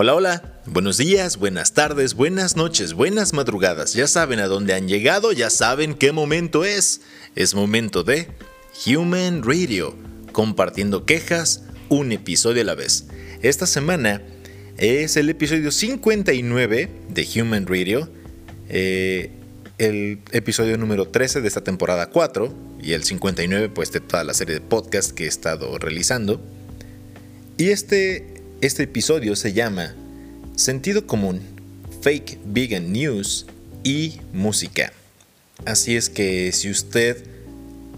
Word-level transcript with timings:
Hola, 0.00 0.14
hola, 0.14 0.60
buenos 0.64 0.96
días, 0.96 1.38
buenas 1.38 1.74
tardes, 1.74 2.14
buenas 2.14 2.54
noches, 2.54 2.94
buenas 2.94 3.32
madrugadas. 3.32 3.94
Ya 3.94 4.06
saben 4.06 4.38
a 4.38 4.46
dónde 4.46 4.72
han 4.74 4.86
llegado, 4.86 5.32
ya 5.32 5.50
saben 5.50 5.94
qué 5.94 6.12
momento 6.12 6.64
es. 6.64 7.00
Es 7.34 7.56
momento 7.56 8.04
de 8.04 8.28
Human 8.86 9.42
Radio, 9.42 9.96
compartiendo 10.30 11.04
quejas 11.04 11.64
un 11.88 12.12
episodio 12.12 12.62
a 12.62 12.66
la 12.66 12.76
vez. 12.76 13.06
Esta 13.42 13.66
semana 13.66 14.22
es 14.76 15.16
el 15.16 15.30
episodio 15.30 15.72
59 15.72 16.88
de 17.08 17.28
Human 17.34 17.66
Radio, 17.66 18.08
eh, 18.68 19.32
el 19.78 20.20
episodio 20.30 20.78
número 20.78 21.08
13 21.08 21.40
de 21.40 21.48
esta 21.48 21.64
temporada 21.64 22.10
4 22.10 22.54
y 22.80 22.92
el 22.92 23.02
59 23.02 23.68
pues 23.70 23.90
de 23.90 23.98
toda 23.98 24.22
la 24.22 24.34
serie 24.34 24.54
de 24.54 24.60
podcasts 24.60 25.12
que 25.12 25.24
he 25.24 25.28
estado 25.28 25.76
realizando. 25.76 26.40
Y 27.56 27.70
este 27.70 28.37
este 28.60 28.82
episodio 28.82 29.36
se 29.36 29.52
llama 29.52 29.94
Sentido 30.56 31.06
Común, 31.06 31.40
Fake 32.02 32.40
Vegan 32.44 32.92
News 32.92 33.46
y 33.84 34.20
Música. 34.32 34.92
Así 35.64 35.96
es 35.96 36.10
que 36.10 36.50
si 36.50 36.68
usted, 36.68 37.24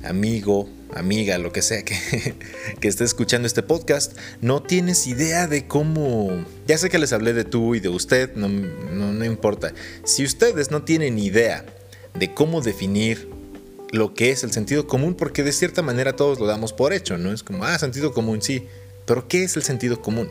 amigo, 0.04 0.68
amiga, 0.94 1.38
lo 1.38 1.50
que 1.50 1.62
sea 1.62 1.82
que, 1.82 1.94
que 2.80 2.88
esté 2.88 3.04
escuchando 3.04 3.46
este 3.46 3.62
podcast, 3.62 4.18
no 4.42 4.62
tienes 4.62 5.06
idea 5.06 5.46
de 5.46 5.66
cómo... 5.66 6.44
Ya 6.66 6.76
sé 6.76 6.90
que 6.90 6.98
les 6.98 7.14
hablé 7.14 7.32
de 7.32 7.44
tú 7.44 7.74
y 7.74 7.80
de 7.80 7.88
usted, 7.88 8.34
no, 8.34 8.48
no, 8.48 9.12
no 9.14 9.24
importa. 9.24 9.72
Si 10.04 10.24
ustedes 10.24 10.70
no 10.70 10.82
tienen 10.82 11.18
idea 11.18 11.64
de 12.12 12.34
cómo 12.34 12.60
definir 12.60 13.30
lo 13.92 14.12
que 14.12 14.30
es 14.30 14.44
el 14.44 14.52
sentido 14.52 14.86
común, 14.86 15.14
porque 15.14 15.42
de 15.42 15.52
cierta 15.52 15.80
manera 15.80 16.16
todos 16.16 16.38
lo 16.38 16.46
damos 16.46 16.74
por 16.74 16.92
hecho, 16.92 17.16
¿no? 17.16 17.32
Es 17.32 17.42
como, 17.42 17.64
ah, 17.64 17.78
sentido 17.78 18.12
común, 18.12 18.42
sí. 18.42 18.66
Pero 19.06 19.26
¿qué 19.26 19.42
es 19.42 19.56
el 19.56 19.62
sentido 19.62 20.02
común? 20.02 20.28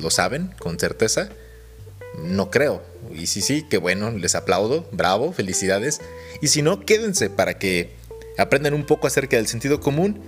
¿Lo 0.00 0.10
saben 0.10 0.50
con 0.58 0.78
certeza? 0.78 1.28
No 2.22 2.50
creo. 2.50 2.82
Y 3.14 3.26
si 3.26 3.40
sí, 3.40 3.64
qué 3.68 3.78
bueno, 3.78 4.10
les 4.10 4.34
aplaudo, 4.34 4.88
bravo, 4.92 5.32
felicidades. 5.32 6.00
Y 6.42 6.48
si 6.48 6.62
no, 6.62 6.84
quédense 6.84 7.30
para 7.30 7.58
que 7.58 7.90
aprendan 8.36 8.74
un 8.74 8.84
poco 8.84 9.06
acerca 9.06 9.36
del 9.36 9.46
sentido 9.46 9.80
común 9.80 10.20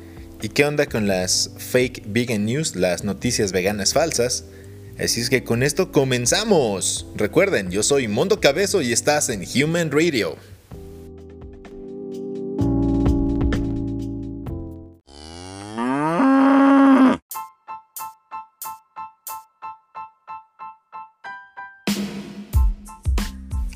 y 0.43 0.49
qué 0.49 0.65
onda 0.65 0.87
con 0.87 1.07
las 1.07 1.51
fake 1.59 2.05
vegan 2.07 2.47
news, 2.47 2.77
las 2.77 3.05
noticias 3.05 3.53
veganas 3.53 3.93
falsas. 3.93 4.45
Así 4.99 5.21
es 5.21 5.31
que 5.31 5.45
con 5.45 5.63
esto 5.63 5.93
comenzamos. 5.93 7.07
Recuerden, 7.17 7.71
yo 7.71 7.83
soy 7.83 8.09
Mondo 8.09 8.41
Cabezo 8.41 8.83
y 8.83 8.93
estás 8.93 9.29
en 9.29 9.45
Human 9.55 9.91
Radio. 9.91 10.37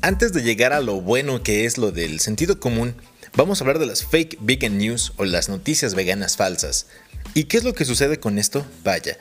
Antes 0.05 0.33
de 0.33 0.43
llegar 0.43 0.71
a 0.71 0.81
lo 0.81 1.01
bueno 1.01 1.41
que 1.41 1.65
es 1.65 1.79
lo 1.79 1.91
del 1.91 2.19
sentido 2.19 2.59
común, 2.59 2.93
vamos 3.35 3.59
a 3.59 3.63
hablar 3.63 3.79
de 3.79 3.87
las 3.87 4.05
fake 4.05 4.37
vegan 4.39 4.77
news 4.77 5.13
o 5.17 5.25
las 5.25 5.49
noticias 5.49 5.95
veganas 5.95 6.37
falsas. 6.37 6.85
¿Y 7.33 7.45
qué 7.45 7.57
es 7.57 7.63
lo 7.63 7.73
que 7.73 7.85
sucede 7.85 8.19
con 8.19 8.37
esto? 8.37 8.63
Vaya, 8.83 9.17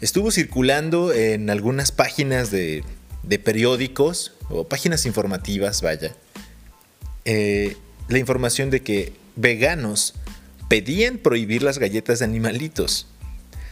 estuvo 0.00 0.32
circulando 0.32 1.12
en 1.12 1.50
algunas 1.50 1.92
páginas 1.92 2.50
de, 2.50 2.82
periódicos 3.44 4.32
o 4.50 4.66
páginas 4.66 5.06
informativas, 5.06 5.82
vaya, 5.82 6.16
eh, 7.24 7.76
la 8.08 8.18
información 8.18 8.70
de 8.70 8.82
que 8.82 9.12
veganos 9.36 10.14
pedían 10.68 11.18
prohibir 11.18 11.62
las 11.62 11.78
galletas 11.78 12.18
de 12.18 12.24
animalitos. 12.24 13.06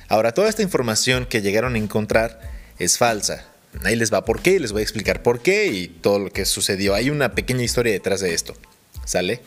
Ahora, 0.06 0.32
toda 0.32 0.48
esta 0.48 0.62
información 0.62 1.26
que 1.26 1.42
llegaron 1.42 1.74
a 1.74 1.78
encontrar 1.78 2.40
es 2.78 2.98
falsa. 2.98 3.50
Ahí 3.84 3.96
les 3.96 4.12
va 4.12 4.24
por 4.24 4.42
qué, 4.42 4.60
les 4.60 4.72
voy 4.72 4.80
a 4.80 4.82
explicar 4.82 5.22
por 5.22 5.40
qué 5.40 5.66
y 5.66 5.88
todo 5.88 6.18
lo 6.18 6.30
que 6.30 6.44
sucedió. 6.44 6.94
Hay 6.94 7.10
una 7.10 7.34
pequeña 7.34 7.62
historia 7.62 7.92
detrás 7.92 8.20
de 8.20 8.34
esto. 8.34 8.54
¿Sale? 9.04 9.40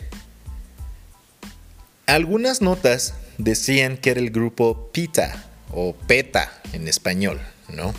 Algunas 2.06 2.62
notas 2.62 3.14
decían 3.38 3.98
que 3.98 4.12
era 4.12 4.20
el 4.20 4.32
grupo 4.32 4.90
PETA 4.92 5.46
o 5.72 5.96
PETA 5.96 6.52
en 6.74 6.88
español, 6.88 7.40
¿no? 7.70 7.94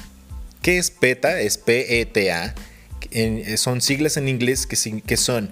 ¿Qué 0.62 0.78
es 0.78 0.90
PETA? 0.90 1.40
Es 1.40 1.58
P-E-T-A. 1.58 2.54
Son 3.56 3.80
siglas 3.80 4.16
en 4.16 4.28
inglés 4.28 4.66
que, 4.66 5.02
que 5.02 5.16
son 5.16 5.50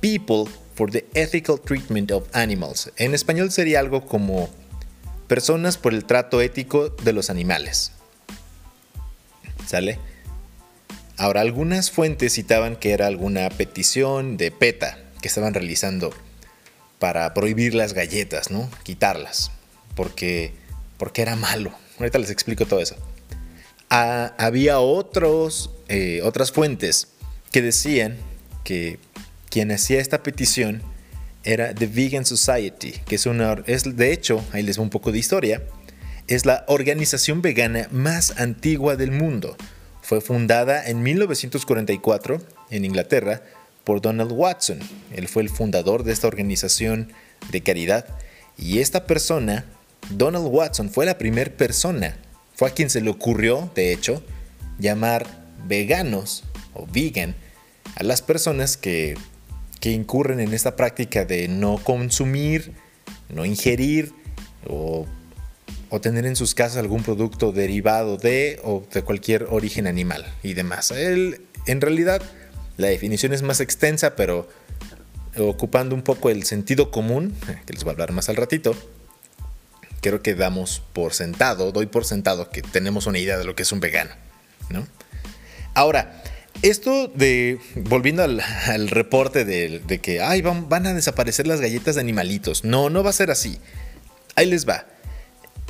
People 0.00 0.44
for 0.74 0.90
the 0.90 1.04
Ethical 1.14 1.60
Treatment 1.60 2.12
of 2.12 2.28
Animals. 2.32 2.92
En 2.96 3.14
español 3.14 3.50
sería 3.50 3.80
algo 3.80 4.06
como 4.06 4.48
personas 5.26 5.78
por 5.78 5.94
el 5.94 6.04
trato 6.04 6.40
ético 6.40 6.90
de 6.90 7.12
los 7.12 7.30
animales. 7.30 7.92
¿Sale? 9.66 9.98
Ahora, 11.22 11.42
algunas 11.42 11.92
fuentes 11.92 12.32
citaban 12.32 12.74
que 12.74 12.90
era 12.90 13.06
alguna 13.06 13.48
petición 13.48 14.36
de 14.36 14.50
PETA 14.50 14.98
que 15.20 15.28
estaban 15.28 15.54
realizando 15.54 16.12
para 16.98 17.32
prohibir 17.32 17.76
las 17.76 17.92
galletas, 17.92 18.50
¿no? 18.50 18.68
Quitarlas, 18.82 19.52
porque, 19.94 20.52
porque 20.96 21.22
era 21.22 21.36
malo. 21.36 21.72
Ahorita 22.00 22.18
les 22.18 22.30
explico 22.30 22.66
todo 22.66 22.80
eso. 22.80 22.96
Ah, 23.88 24.34
había 24.36 24.80
otros, 24.80 25.70
eh, 25.86 26.22
otras 26.24 26.50
fuentes 26.50 27.12
que 27.52 27.62
decían 27.62 28.16
que 28.64 28.98
quien 29.48 29.70
hacía 29.70 30.00
esta 30.00 30.24
petición 30.24 30.82
era 31.44 31.72
The 31.72 31.86
Vegan 31.86 32.26
Society, 32.26 32.94
que 33.06 33.14
es 33.14 33.26
una, 33.26 33.62
es 33.68 33.96
de 33.96 34.12
hecho, 34.12 34.44
ahí 34.50 34.64
les 34.64 34.76
va 34.76 34.82
un 34.82 34.90
poco 34.90 35.12
de 35.12 35.20
historia, 35.20 35.62
es 36.26 36.46
la 36.46 36.64
organización 36.66 37.42
vegana 37.42 37.86
más 37.92 38.40
antigua 38.40 38.96
del 38.96 39.12
mundo 39.12 39.56
fue 40.12 40.20
fundada 40.20 40.86
en 40.86 41.02
1944 41.02 42.42
en 42.68 42.84
Inglaterra 42.84 43.40
por 43.82 44.02
Donald 44.02 44.30
Watson. 44.30 44.78
Él 45.10 45.26
fue 45.26 45.42
el 45.42 45.48
fundador 45.48 46.04
de 46.04 46.12
esta 46.12 46.26
organización 46.26 47.10
de 47.50 47.62
caridad 47.62 48.04
y 48.58 48.80
esta 48.80 49.06
persona, 49.06 49.64
Donald 50.10 50.48
Watson, 50.50 50.90
fue 50.90 51.06
la 51.06 51.16
primera 51.16 51.50
persona, 51.50 52.18
fue 52.54 52.68
a 52.68 52.74
quien 52.74 52.90
se 52.90 53.00
le 53.00 53.08
ocurrió, 53.08 53.70
de 53.74 53.90
hecho, 53.90 54.22
llamar 54.78 55.26
veganos 55.66 56.44
o 56.74 56.86
vegan 56.92 57.34
a 57.96 58.02
las 58.02 58.20
personas 58.20 58.76
que, 58.76 59.16
que 59.80 59.92
incurren 59.92 60.40
en 60.40 60.52
esta 60.52 60.76
práctica 60.76 61.24
de 61.24 61.48
no 61.48 61.78
consumir, 61.78 62.74
no 63.30 63.46
ingerir 63.46 64.12
o 64.68 65.06
o 65.94 66.00
tener 66.00 66.24
en 66.24 66.36
sus 66.36 66.54
casas 66.54 66.78
algún 66.78 67.02
producto 67.02 67.52
derivado 67.52 68.16
de 68.16 68.58
o 68.64 68.82
de 68.94 69.02
cualquier 69.02 69.44
origen 69.50 69.86
animal 69.86 70.24
y 70.42 70.54
demás. 70.54 70.90
En 70.90 71.80
realidad, 71.82 72.22
la 72.78 72.86
definición 72.86 73.34
es 73.34 73.42
más 73.42 73.60
extensa, 73.60 74.16
pero 74.16 74.48
ocupando 75.36 75.94
un 75.94 76.00
poco 76.00 76.30
el 76.30 76.44
sentido 76.44 76.90
común, 76.90 77.36
que 77.66 77.74
les 77.74 77.84
voy 77.84 77.90
a 77.90 77.92
hablar 77.92 78.12
más 78.12 78.30
al 78.30 78.36
ratito, 78.36 78.74
creo 80.00 80.22
que 80.22 80.34
damos 80.34 80.82
por 80.94 81.12
sentado, 81.12 81.72
doy 81.72 81.84
por 81.84 82.06
sentado 82.06 82.48
que 82.48 82.62
tenemos 82.62 83.06
una 83.06 83.18
idea 83.18 83.36
de 83.36 83.44
lo 83.44 83.54
que 83.54 83.64
es 83.64 83.70
un 83.70 83.80
vegano. 83.80 84.12
¿no? 84.70 84.86
Ahora, 85.74 86.22
esto 86.62 87.08
de, 87.08 87.60
volviendo 87.76 88.22
al, 88.22 88.88
reporte 88.88 89.44
de, 89.44 90.00
que 90.00 90.22
Ay, 90.22 90.40
van, 90.40 90.70
van 90.70 90.86
a 90.86 90.94
desaparecer 90.94 91.46
las 91.46 91.60
galletas 91.60 91.96
de 91.96 92.00
animalitos, 92.00 92.64
no, 92.64 92.88
no 92.88 93.04
va 93.04 93.10
a 93.10 93.12
ser 93.12 93.30
así. 93.30 93.58
Ahí 94.36 94.46
les 94.46 94.66
va. 94.66 94.86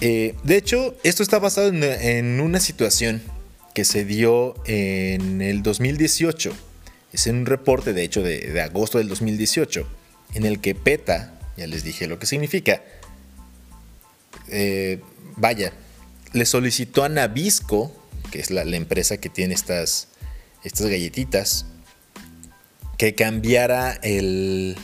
Eh, 0.04 0.34
de 0.42 0.56
hecho, 0.56 0.96
esto 1.04 1.22
está 1.22 1.38
basado 1.38 1.68
en, 1.68 2.40
una 2.40 2.58
situación 2.58 3.22
que 3.72 3.84
se 3.84 4.04
dio 4.04 4.56
en 4.66 5.40
el 5.40 5.62
2018. 5.62 6.52
Es 7.12 7.28
en 7.28 7.36
un 7.36 7.46
reporte, 7.46 7.92
de 7.92 8.02
hecho, 8.02 8.20
de, 8.20 8.60
agosto 8.60 8.98
del 8.98 9.06
2018, 9.06 9.86
en 10.34 10.44
el 10.44 10.60
que 10.60 10.75
PETA, 10.75 11.38
ya 11.56 11.69
les 11.69 11.84
dije 11.84 12.08
lo 12.08 12.19
que 12.19 12.26
significa, 12.26 12.82
eh, 14.49 14.99
vaya, 15.37 15.72
le 16.32 16.46
solicitó 16.46 17.04
a 17.04 17.08
Nabisco, 17.08 17.94
que 18.32 18.40
es 18.40 18.50
la, 18.50 18.62
empresa 18.62 19.19
que 19.19 19.28
tiene 19.28 19.54
estas, 19.54 20.08
estas 20.64 20.88
galletitas, 20.88 21.66
que 22.99 23.14
cambiara 23.14 23.93
el. 24.02 24.76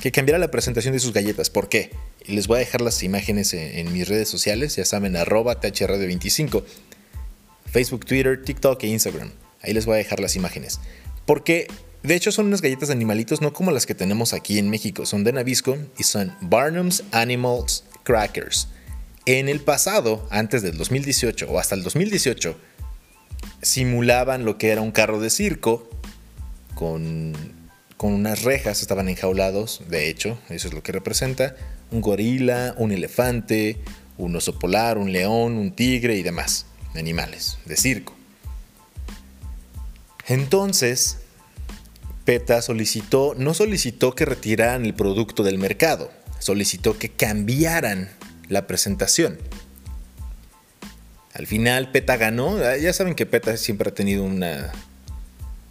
que 0.00 0.12
cambiara 0.12 0.38
la 0.38 0.52
presentación 0.52 0.94
de 0.94 1.00
sus 1.00 1.12
galletas. 1.12 1.50
¿Por 1.50 1.68
qué? 1.68 1.90
Les 2.30 2.46
voy 2.46 2.56
a 2.56 2.60
dejar 2.60 2.80
las 2.80 3.02
imágenes 3.02 3.52
en, 3.54 3.92
mis 3.92 4.08
redes 4.08 4.28
sociales, 4.28 4.76
ya 4.76 4.84
saben, 4.84 5.16
arroba 5.16 5.60
THRadio25, 5.60 6.62
Facebook, 7.66 8.06
Twitter, 8.06 8.42
TikTok 8.42 8.82
e 8.84 8.86
Instagram. 8.86 9.32
Ahí 9.62 9.72
les 9.72 9.84
voy 9.84 9.94
a 9.94 9.98
dejar 9.98 10.20
las 10.20 10.36
imágenes. 10.36 10.80
Porque 11.26 11.66
de 12.02 12.14
hecho 12.14 12.32
son 12.32 12.46
unas 12.46 12.62
galletas 12.62 12.88
de 12.88 12.94
animalitos, 12.94 13.40
no 13.40 13.52
como 13.52 13.72
las 13.72 13.84
que 13.84 13.94
tenemos 13.94 14.32
aquí 14.32 14.58
en 14.58 14.70
México, 14.70 15.06
son 15.06 15.24
de 15.24 15.32
Nabisco 15.32 15.76
y 15.98 16.04
son 16.04 16.32
Barnum's 16.40 17.02
Animals 17.12 17.84
Crackers. 18.04 18.68
En 19.26 19.48
el 19.48 19.60
pasado, 19.60 20.26
antes 20.30 20.62
del 20.62 20.78
2018 20.78 21.50
o 21.50 21.58
hasta 21.58 21.74
el 21.74 21.82
2018, 21.82 22.56
simulaban 23.60 24.44
lo 24.44 24.56
que 24.56 24.70
era 24.70 24.80
un 24.80 24.92
carro 24.92 25.20
de 25.20 25.30
circo 25.30 25.90
con, 26.74 27.34
con 27.96 28.14
unas 28.14 28.42
rejas, 28.44 28.80
estaban 28.80 29.08
enjaulados, 29.08 29.82
de 29.88 30.08
hecho, 30.08 30.38
eso 30.48 30.68
es 30.68 30.74
lo 30.74 30.82
que 30.82 30.92
representa, 30.92 31.54
un 31.90 32.00
gorila, 32.00 32.74
un 32.76 32.92
elefante, 32.92 33.80
un 34.16 34.36
oso 34.36 34.58
polar, 34.58 34.98
un 34.98 35.12
león, 35.12 35.56
un 35.56 35.72
tigre 35.72 36.16
y 36.16 36.22
demás. 36.22 36.66
animales 36.94 37.58
de 37.66 37.76
circo. 37.76 38.14
Entonces, 40.26 41.18
PETA 42.24 42.62
solicitó, 42.62 43.34
no 43.36 43.54
solicitó 43.54 44.14
que 44.14 44.24
retiraran 44.24 44.84
el 44.84 44.94
producto 44.94 45.42
del 45.42 45.58
mercado, 45.58 46.10
solicitó 46.38 46.98
que 46.98 47.10
cambiaran 47.10 48.10
la 48.48 48.66
presentación. 48.66 49.38
Al 51.32 51.46
final 51.46 51.90
PETA 51.90 52.16
ganó, 52.16 52.56
ah, 52.58 52.76
ya 52.76 52.92
saben 52.92 53.14
que 53.14 53.26
PETA 53.26 53.56
siempre 53.56 53.90
ha 53.90 53.94
tenido 53.94 54.24
una... 54.24 54.72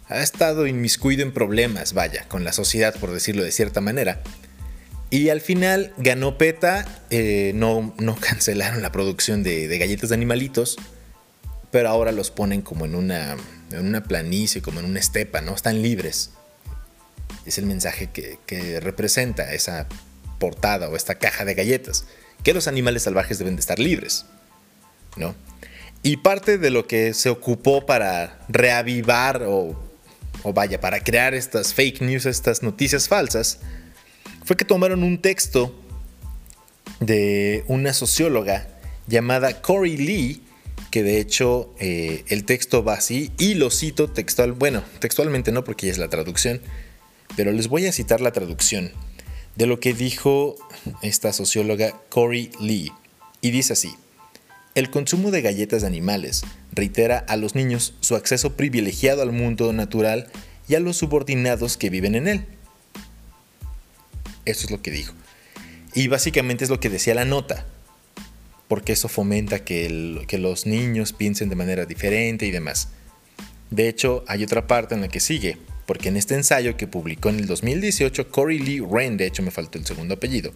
ha 0.08 0.20
estado 0.20 0.66
inmiscuido 0.66 1.22
en 1.22 1.32
problemas, 1.32 1.92
vaya, 1.92 2.26
con 2.28 2.44
la 2.44 2.52
sociedad, 2.52 2.94
por 2.96 3.12
decirlo 3.12 3.44
de 3.44 3.52
cierta 3.52 3.80
manera. 3.80 4.22
Y 5.10 5.28
al 5.28 5.40
final 5.40 5.92
ganó 5.98 6.38
PETA, 6.38 6.86
eh, 7.10 7.50
no, 7.56 7.92
no, 7.98 8.14
cancelaron 8.16 8.80
la 8.80 8.92
producción 8.92 9.42
de, 9.42 9.66
galletas 9.76 10.10
de 10.10 10.14
animalitos, 10.14 10.76
pero 11.72 11.88
ahora 11.88 12.12
los 12.12 12.30
ponen 12.30 12.62
como 12.62 12.84
en 12.84 12.94
una, 12.94 13.36
en 13.72 13.86
una 13.86 14.04
planicie, 14.04 14.62
como 14.62 14.78
en 14.78 14.86
una 14.86 15.00
estepa, 15.00 15.40
¿no? 15.40 15.54
Están 15.54 15.82
libres. 15.82 16.30
Es 17.44 17.58
el 17.58 17.66
mensaje 17.66 18.10
que, 18.10 18.38
que 18.46 18.78
representa 18.78 19.52
esa 19.52 19.88
portada 20.38 20.88
o 20.88 20.96
esta 20.96 21.16
caja 21.16 21.44
de 21.44 21.54
galletas, 21.54 22.04
que 22.44 22.54
los 22.54 22.68
animales 22.68 23.02
salvajes 23.02 23.38
deben 23.38 23.56
de 23.56 23.60
estar 23.60 23.80
libres, 23.80 24.26
¿no? 25.16 25.34
Y 26.02 26.18
parte 26.18 26.56
de 26.56 26.70
lo 26.70 26.86
que 26.86 27.14
se 27.14 27.30
ocupó 27.30 27.84
para 27.84 28.40
reavivar 28.48 29.42
o, 29.42 29.78
o 30.44 30.52
vaya, 30.52 30.80
para 30.80 31.02
crear 31.02 31.34
estas 31.34 31.74
fake 31.74 32.00
news, 32.00 32.26
estas 32.26 32.62
noticias 32.62 33.08
falsas, 33.08 33.58
fue 34.44 34.56
que 34.56 34.64
tomaron 34.64 35.02
un 35.02 35.18
texto 35.18 35.74
de 37.00 37.64
una 37.68 37.92
socióloga 37.92 38.68
llamada 39.06 39.60
Cory 39.62 39.96
Lee, 39.96 40.42
que 40.90 41.02
de 41.02 41.20
hecho 41.20 41.74
eh, 41.78 42.24
el 42.28 42.44
texto 42.44 42.84
va 42.84 42.94
así, 42.94 43.32
y 43.38 43.54
lo 43.54 43.70
cito 43.70 44.08
textual, 44.10 44.52
bueno, 44.52 44.82
textualmente 44.98 45.52
no 45.52 45.64
porque 45.64 45.86
ya 45.86 45.92
es 45.92 45.98
la 45.98 46.08
traducción, 46.08 46.60
pero 47.36 47.52
les 47.52 47.68
voy 47.68 47.86
a 47.86 47.92
citar 47.92 48.20
la 48.20 48.32
traducción 48.32 48.92
de 49.56 49.66
lo 49.66 49.80
que 49.80 49.94
dijo 49.94 50.56
esta 51.02 51.32
socióloga 51.32 52.00
Cory 52.08 52.50
Lee, 52.60 52.92
y 53.40 53.50
dice 53.50 53.72
así, 53.72 53.94
el 54.74 54.90
consumo 54.90 55.30
de 55.30 55.42
galletas 55.42 55.82
de 55.82 55.88
animales 55.88 56.42
reitera 56.72 57.18
a 57.18 57.36
los 57.36 57.54
niños 57.54 57.94
su 58.00 58.14
acceso 58.14 58.56
privilegiado 58.56 59.22
al 59.22 59.32
mundo 59.32 59.72
natural 59.72 60.28
y 60.68 60.76
a 60.76 60.80
los 60.80 60.98
subordinados 60.98 61.76
que 61.76 61.90
viven 61.90 62.14
en 62.14 62.28
él. 62.28 62.46
Eso 64.44 64.64
es 64.64 64.70
lo 64.70 64.82
que 64.82 64.90
dijo. 64.90 65.14
Y 65.94 66.08
básicamente 66.08 66.64
es 66.64 66.70
lo 66.70 66.80
que 66.80 66.88
decía 66.88 67.14
la 67.14 67.24
nota, 67.24 67.66
porque 68.68 68.92
eso 68.92 69.08
fomenta 69.08 69.64
que, 69.64 69.88
los 70.38 70.66
niños 70.66 71.12
piensen 71.12 71.48
de 71.48 71.56
manera 71.56 71.86
diferente 71.86 72.46
y 72.46 72.50
demás. 72.50 72.88
De 73.70 73.88
hecho, 73.88 74.24
hay 74.28 74.44
otra 74.44 74.66
parte 74.66 74.94
en 74.94 75.00
la 75.00 75.08
que 75.08 75.20
sigue, 75.20 75.58
porque 75.86 76.08
en 76.08 76.16
este 76.16 76.34
ensayo 76.34 76.76
que 76.76 76.86
publicó 76.86 77.30
en 77.30 77.40
el 77.40 77.46
2018 77.46 78.30
Cory 78.30 78.60
Lee 78.60 78.80
Wren, 78.80 79.16
de 79.16 79.26
hecho 79.26 79.42
me 79.42 79.50
faltó 79.50 79.78
el 79.78 79.86
segundo 79.86 80.14
apellido, 80.14 80.52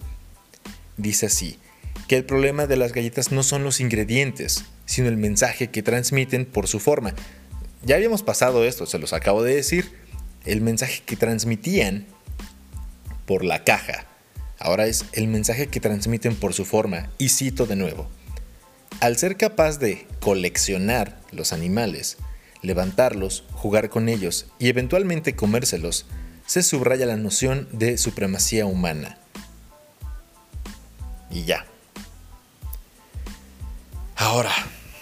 dice 0.97 1.27
así, 1.27 1.59
que 2.07 2.17
el 2.17 2.25
problema 2.25 2.67
de 2.67 2.77
las 2.77 2.93
galletas 2.93 3.33
no 3.33 3.43
son 3.43 3.65
los 3.65 3.81
ingredientes, 3.81 4.65
sino 4.87 5.09
el 5.09 5.17
mensaje 5.17 5.71
que 5.71 5.83
transmiten 5.83 6.45
por 6.45 6.69
su 6.69 6.79
forma. 6.79 7.15
Ya 7.85 7.97
habíamos 7.97 8.23
pasado 8.23 8.65
esto, 8.65 8.87
se 8.87 8.99
los 8.99 9.13
acabo 9.13 9.43
de 9.43 9.57
decir, 9.57 9.91
el 10.45 10.61
mensaje 10.61 11.03
que 11.05 11.17
transmitían 11.17 12.07
por 13.27 13.45
la 13.45 13.65
caja. 13.65 14.07
Ahora 14.59 14.87
es 14.87 15.05
el 15.13 15.29
mensaje 15.29 15.67
que 15.67 15.81
transmiten 15.81 16.37
por 16.37 16.55
su 16.55 16.65
forma. 16.65 17.11
Y 17.19 17.29
cito 17.29 17.67
de 17.67 17.77
nuevo. 17.77 18.09
Al 19.01 19.17
ser 19.19 19.37
capaz 19.37 19.79
de 19.79 20.07
coleccionar 20.21 21.21
los 21.33 21.53
animales, 21.53 22.17
levantarlos, 22.63 23.45
jugar 23.53 23.91
con 23.91 24.09
ellos 24.09 24.47
y 24.59 24.69
eventualmente 24.69 25.35
comérselos, 25.35 26.07
se 26.47 26.63
subraya 26.63 27.07
la 27.07 27.17
noción 27.17 27.69
de 27.73 27.99
supremacía 27.99 28.67
humana. 28.67 29.19
Y 31.31 31.45
ya. 31.45 31.67
Ahora, 34.17 34.53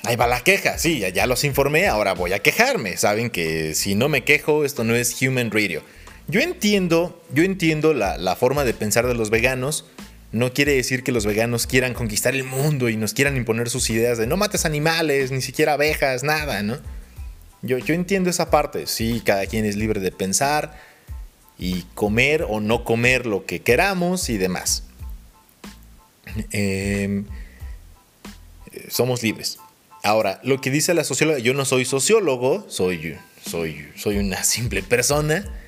ahí 0.04 0.16
va 0.16 0.26
la 0.26 0.40
queja. 0.40 0.78
Sí, 0.78 1.04
ya, 1.12 1.26
los 1.26 1.44
informé, 1.44 1.86
ahora 1.86 2.14
voy 2.14 2.32
a 2.32 2.40
quejarme. 2.40 2.96
Saben 2.96 3.30
que 3.30 3.74
si 3.74 3.94
no 3.94 4.08
me 4.08 4.24
quejo, 4.24 4.64
esto 4.64 4.84
no 4.84 4.94
es 4.94 5.20
Human 5.22 5.50
Radio. 5.50 5.82
Yo 6.32 6.40
entiendo, 6.40 7.22
yo 7.34 7.42
entiendo 7.42 7.92
la, 7.92 8.36
forma 8.36 8.64
de 8.64 8.72
pensar 8.72 9.06
de 9.06 9.14
los 9.14 9.28
veganos. 9.28 9.84
No 10.32 10.54
quiere 10.54 10.72
decir 10.72 11.04
que 11.04 11.12
los 11.12 11.26
veganos 11.26 11.66
quieran 11.66 11.92
conquistar 11.92 12.34
el 12.34 12.42
mundo 12.42 12.88
y 12.88 12.96
nos 12.96 13.12
quieran 13.12 13.36
imponer 13.36 13.68
sus 13.68 13.90
ideas 13.90 14.16
de 14.16 14.26
no 14.26 14.38
mates 14.38 14.64
animales, 14.64 15.30
ni 15.30 15.42
siquiera 15.42 15.74
abejas, 15.74 16.22
nada, 16.22 16.62
¿no? 16.62 16.78
Yo, 17.60 17.76
yo 17.76 17.92
entiendo 17.92 18.30
esa 18.30 18.48
parte. 18.48 18.86
Sí, 18.86 19.20
cada 19.22 19.44
quien 19.44 19.66
es 19.66 19.76
libre 19.76 20.00
de 20.00 20.10
pensar 20.10 20.80
y 21.58 21.82
comer 21.94 22.46
o 22.48 22.60
no 22.60 22.82
comer 22.82 23.26
lo 23.26 23.44
que 23.44 23.60
queramos 23.60 24.30
y 24.30 24.38
demás. 24.38 24.84
Em, 26.50 27.26
somos 28.88 29.22
libres. 29.22 29.58
Ahora, 30.02 30.40
lo 30.44 30.62
que 30.62 30.70
dice 30.70 30.94
la 30.94 31.04
socióloga, 31.04 31.40
yo 31.40 31.52
no 31.52 31.66
soy 31.66 31.84
sociólogo, 31.84 32.64
soy, 32.70 33.18
soy, 33.44 33.86
soy 33.96 34.16
una 34.16 34.42
simple 34.44 34.82
persona 34.82 35.58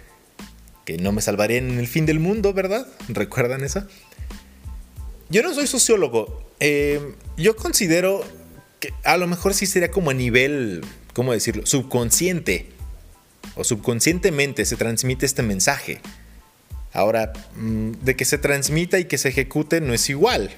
que 0.85 0.99
no 0.99 1.13
me 1.13 1.23
salvaría 1.23 1.59
en 1.59 1.79
el 1.79 1.87
fin 1.87 2.07
del 2.07 2.21
mundo, 2.21 2.53
¿verdad? 2.53 2.87
¿Recuerdan 3.09 3.65
eso? 3.65 3.87
Yo 5.31 5.43
no 5.43 5.55
soy 5.55 5.67
sociólogo. 5.67 6.45
Eh, 6.61 7.15
yo 7.37 7.57
considero 7.57 8.25
que 8.81 8.93
a 9.03 9.17
lo 9.17 9.27
mejor 9.27 9.55
sí 9.55 9.67
sería 9.67 9.91
como 9.91 10.11
a 10.11 10.15
nivel, 10.15 10.83
¿cómo 11.15 11.33
decirlo? 11.33 11.67
Subconsciente. 11.67 12.71
O 13.57 13.65
subconscientemente 13.65 14.65
se 14.65 14.77
transmite 14.77 15.27
este 15.27 15.43
mensaje. 15.43 16.01
Ahora, 16.93 17.33
mm, 17.57 17.93
de 18.03 18.17
que 18.17 18.25
se 18.25 18.39
transmita 18.39 18.99
y 18.99 19.07
que 19.07 19.19
se 19.19 19.29
ejecute 19.29 19.81
no 19.81 19.95
es 19.95 20.09
igual. 20.11 20.51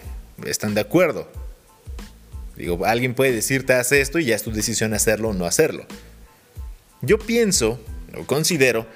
Están 0.45 0.75
de 0.75 0.81
acuerdo. 0.81 1.31
Digo, 2.57 2.85
alguien 2.85 3.15
puede 3.15 3.33
decirte 3.33 3.75
haz 3.75 3.93
esto 3.93 4.19
y 4.19 4.27
ya 4.27 4.37
es 4.37 4.43
tu 4.43 4.51
decisión 4.51 4.95
hacerlo 4.95 5.31
o 5.31 5.35
no 5.35 5.47
hacerlo. 5.47 5.87
Yo 7.03 7.19
pienso 7.19 7.81
o 8.17 8.25
considero 8.25 8.87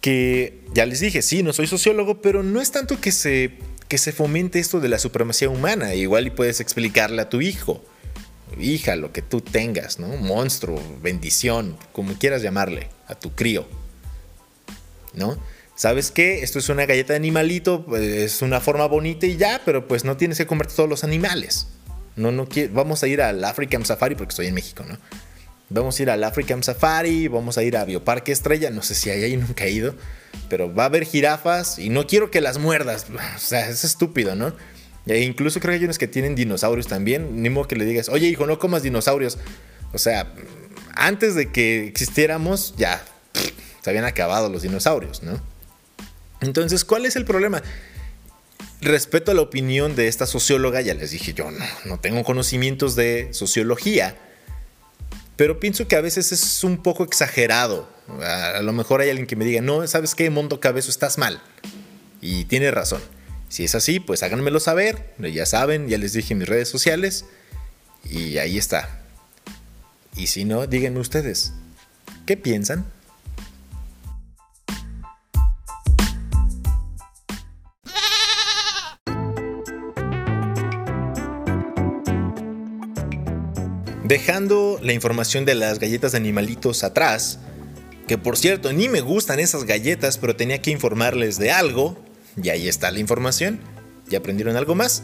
que 0.00 0.64
ya 0.74 0.86
les 0.86 1.00
dije, 1.00 1.22
sí, 1.22 1.42
no 1.42 1.52
soy 1.52 1.66
sociólogo, 1.66 2.22
pero 2.22 2.42
no 2.42 2.60
es 2.60 2.70
tanto 2.70 3.00
que 3.00 3.12
se, 3.12 3.52
que 3.88 3.98
se 3.98 4.12
fomente 4.12 4.58
esto 4.58 4.80
de 4.80 4.88
la 4.88 4.98
supremacía 4.98 5.48
humana. 5.48 5.94
Igual 5.94 6.26
y 6.28 6.30
puedes 6.30 6.60
explicarle 6.60 7.22
a 7.22 7.28
tu 7.28 7.40
hijo, 7.40 7.84
hija, 8.58 8.96
lo 8.96 9.12
que 9.12 9.22
tú 9.22 9.40
tengas, 9.40 9.98
¿no? 9.98 10.08
Monstruo, 10.08 10.80
bendición, 11.02 11.76
como 11.92 12.14
quieras 12.14 12.42
llamarle, 12.42 12.88
a 13.06 13.14
tu 13.14 13.34
crío, 13.34 13.66
¿no? 15.14 15.38
¿Sabes 15.74 16.10
qué? 16.10 16.42
Esto 16.42 16.58
es 16.58 16.68
una 16.68 16.86
galleta 16.86 17.12
de 17.12 17.18
animalito, 17.18 17.86
es 17.96 18.42
una 18.42 18.60
forma 18.60 18.86
bonita 18.86 19.26
y 19.26 19.36
ya, 19.36 19.62
pero 19.64 19.86
pues 19.86 20.04
no 20.04 20.16
tienes 20.16 20.38
que 20.38 20.46
comer 20.46 20.66
todos 20.66 20.88
los 20.88 21.04
animales. 21.04 21.68
No, 22.16 22.32
no 22.32 22.48
vamos 22.72 23.04
a 23.04 23.06
ir 23.06 23.22
al 23.22 23.44
African 23.44 23.84
Safari 23.84 24.16
porque 24.16 24.30
estoy 24.30 24.48
en 24.48 24.54
México, 24.54 24.84
¿no? 24.88 24.98
Vamos 25.70 25.98
a 25.98 26.02
ir 26.02 26.10
al 26.10 26.24
African 26.24 26.62
Safari, 26.62 27.28
vamos 27.28 27.58
a 27.58 27.62
ir 27.62 27.76
a 27.76 27.84
Bioparque 27.84 28.32
Estrella, 28.32 28.70
no 28.70 28.82
sé 28.82 28.94
si 28.94 29.10
ahí, 29.10 29.36
nunca 29.36 29.64
he 29.64 29.70
ido, 29.70 29.94
pero 30.48 30.72
va 30.72 30.84
a 30.84 30.86
haber 30.86 31.04
jirafas 31.04 31.78
y 31.78 31.90
no 31.90 32.06
quiero 32.06 32.30
que 32.30 32.40
las 32.40 32.58
muerdas, 32.58 33.06
o 33.36 33.38
sea, 33.38 33.68
es 33.68 33.84
estúpido, 33.84 34.34
¿no? 34.34 34.54
E 35.06 35.22
incluso 35.22 35.60
creo 35.60 35.72
que 35.72 35.78
hay 35.78 35.84
unos 35.84 35.98
que 35.98 36.08
tienen 36.08 36.34
dinosaurios 36.34 36.86
también, 36.86 37.42
ni 37.42 37.48
modo 37.48 37.66
que 37.66 37.76
le 37.76 37.86
digas, 37.86 38.08
oye 38.08 38.26
hijo, 38.28 38.46
no 38.46 38.58
comas 38.58 38.82
dinosaurios. 38.82 39.38
O 39.94 39.98
sea, 39.98 40.34
antes 40.94 41.34
de 41.34 41.50
que 41.50 41.86
existiéramos, 41.86 42.74
ya 42.76 43.02
se 43.80 43.88
habían 43.88 44.04
acabado 44.04 44.50
los 44.50 44.60
dinosaurios, 44.60 45.22
¿no? 45.22 45.40
Entonces, 46.42 46.84
¿cuál 46.84 47.06
es 47.06 47.16
el 47.16 47.24
problema? 47.24 47.62
Respeto 48.82 49.30
a 49.30 49.34
la 49.34 49.40
opinión 49.40 49.96
de 49.96 50.08
esta 50.08 50.26
socióloga, 50.26 50.82
ya 50.82 50.92
les 50.92 51.10
dije, 51.10 51.32
yo 51.32 51.50
no, 51.50 51.64
no 51.86 51.98
tengo 51.98 52.22
conocimientos 52.22 52.94
de 52.94 53.28
sociología, 53.32 54.14
pero 55.38 55.60
pienso 55.60 55.86
que 55.86 55.94
a 55.94 56.00
veces 56.00 56.32
es 56.32 56.64
un 56.64 56.82
poco 56.82 57.04
exagerado. 57.04 57.88
A, 58.24 58.60
lo 58.60 58.72
mejor 58.72 59.00
hay 59.00 59.08
alguien 59.08 59.28
que 59.28 59.36
me 59.36 59.44
diga, 59.44 59.60
no, 59.60 59.86
¿sabes 59.86 60.16
qué, 60.16 60.28
Mundo 60.30 60.58
Cabezo, 60.58 60.90
estás 60.90 61.16
mal? 61.16 61.40
Y 62.20 62.46
tiene 62.46 62.72
razón. 62.72 63.00
Si 63.48 63.62
es 63.62 63.76
así, 63.76 64.00
pues 64.00 64.24
háganmelo 64.24 64.58
saber. 64.58 65.14
Ya 65.18 65.46
saben, 65.46 65.86
ya 65.88 65.96
les 65.96 66.12
dije 66.12 66.34
en 66.34 66.40
mis 66.40 66.48
redes 66.48 66.68
sociales. 66.68 67.24
Y 68.02 68.38
ahí 68.38 68.58
está. 68.58 69.00
Y 70.16 70.26
si 70.26 70.44
no, 70.44 70.66
díganme 70.66 70.98
ustedes, 70.98 71.52
¿qué 72.26 72.36
piensan? 72.36 72.84
Dejando 84.04 84.78
la 84.82 84.92
información 84.92 85.44
de 85.44 85.54
las 85.54 85.78
galletas 85.78 86.12
de 86.12 86.18
animalitos 86.18 86.84
atrás, 86.84 87.40
que 88.06 88.16
por 88.16 88.36
cierto 88.36 88.72
ni 88.72 88.88
me 88.88 89.00
gustan 89.00 89.40
esas 89.40 89.64
galletas, 89.64 90.18
pero 90.18 90.36
tenía 90.36 90.62
que 90.62 90.70
informarles 90.70 91.38
de 91.38 91.50
algo, 91.50 91.98
y 92.40 92.48
ahí 92.50 92.68
está 92.68 92.90
la 92.92 93.00
información, 93.00 93.60
¿ya 94.08 94.18
aprendieron 94.18 94.56
algo 94.56 94.74
más? 94.74 95.02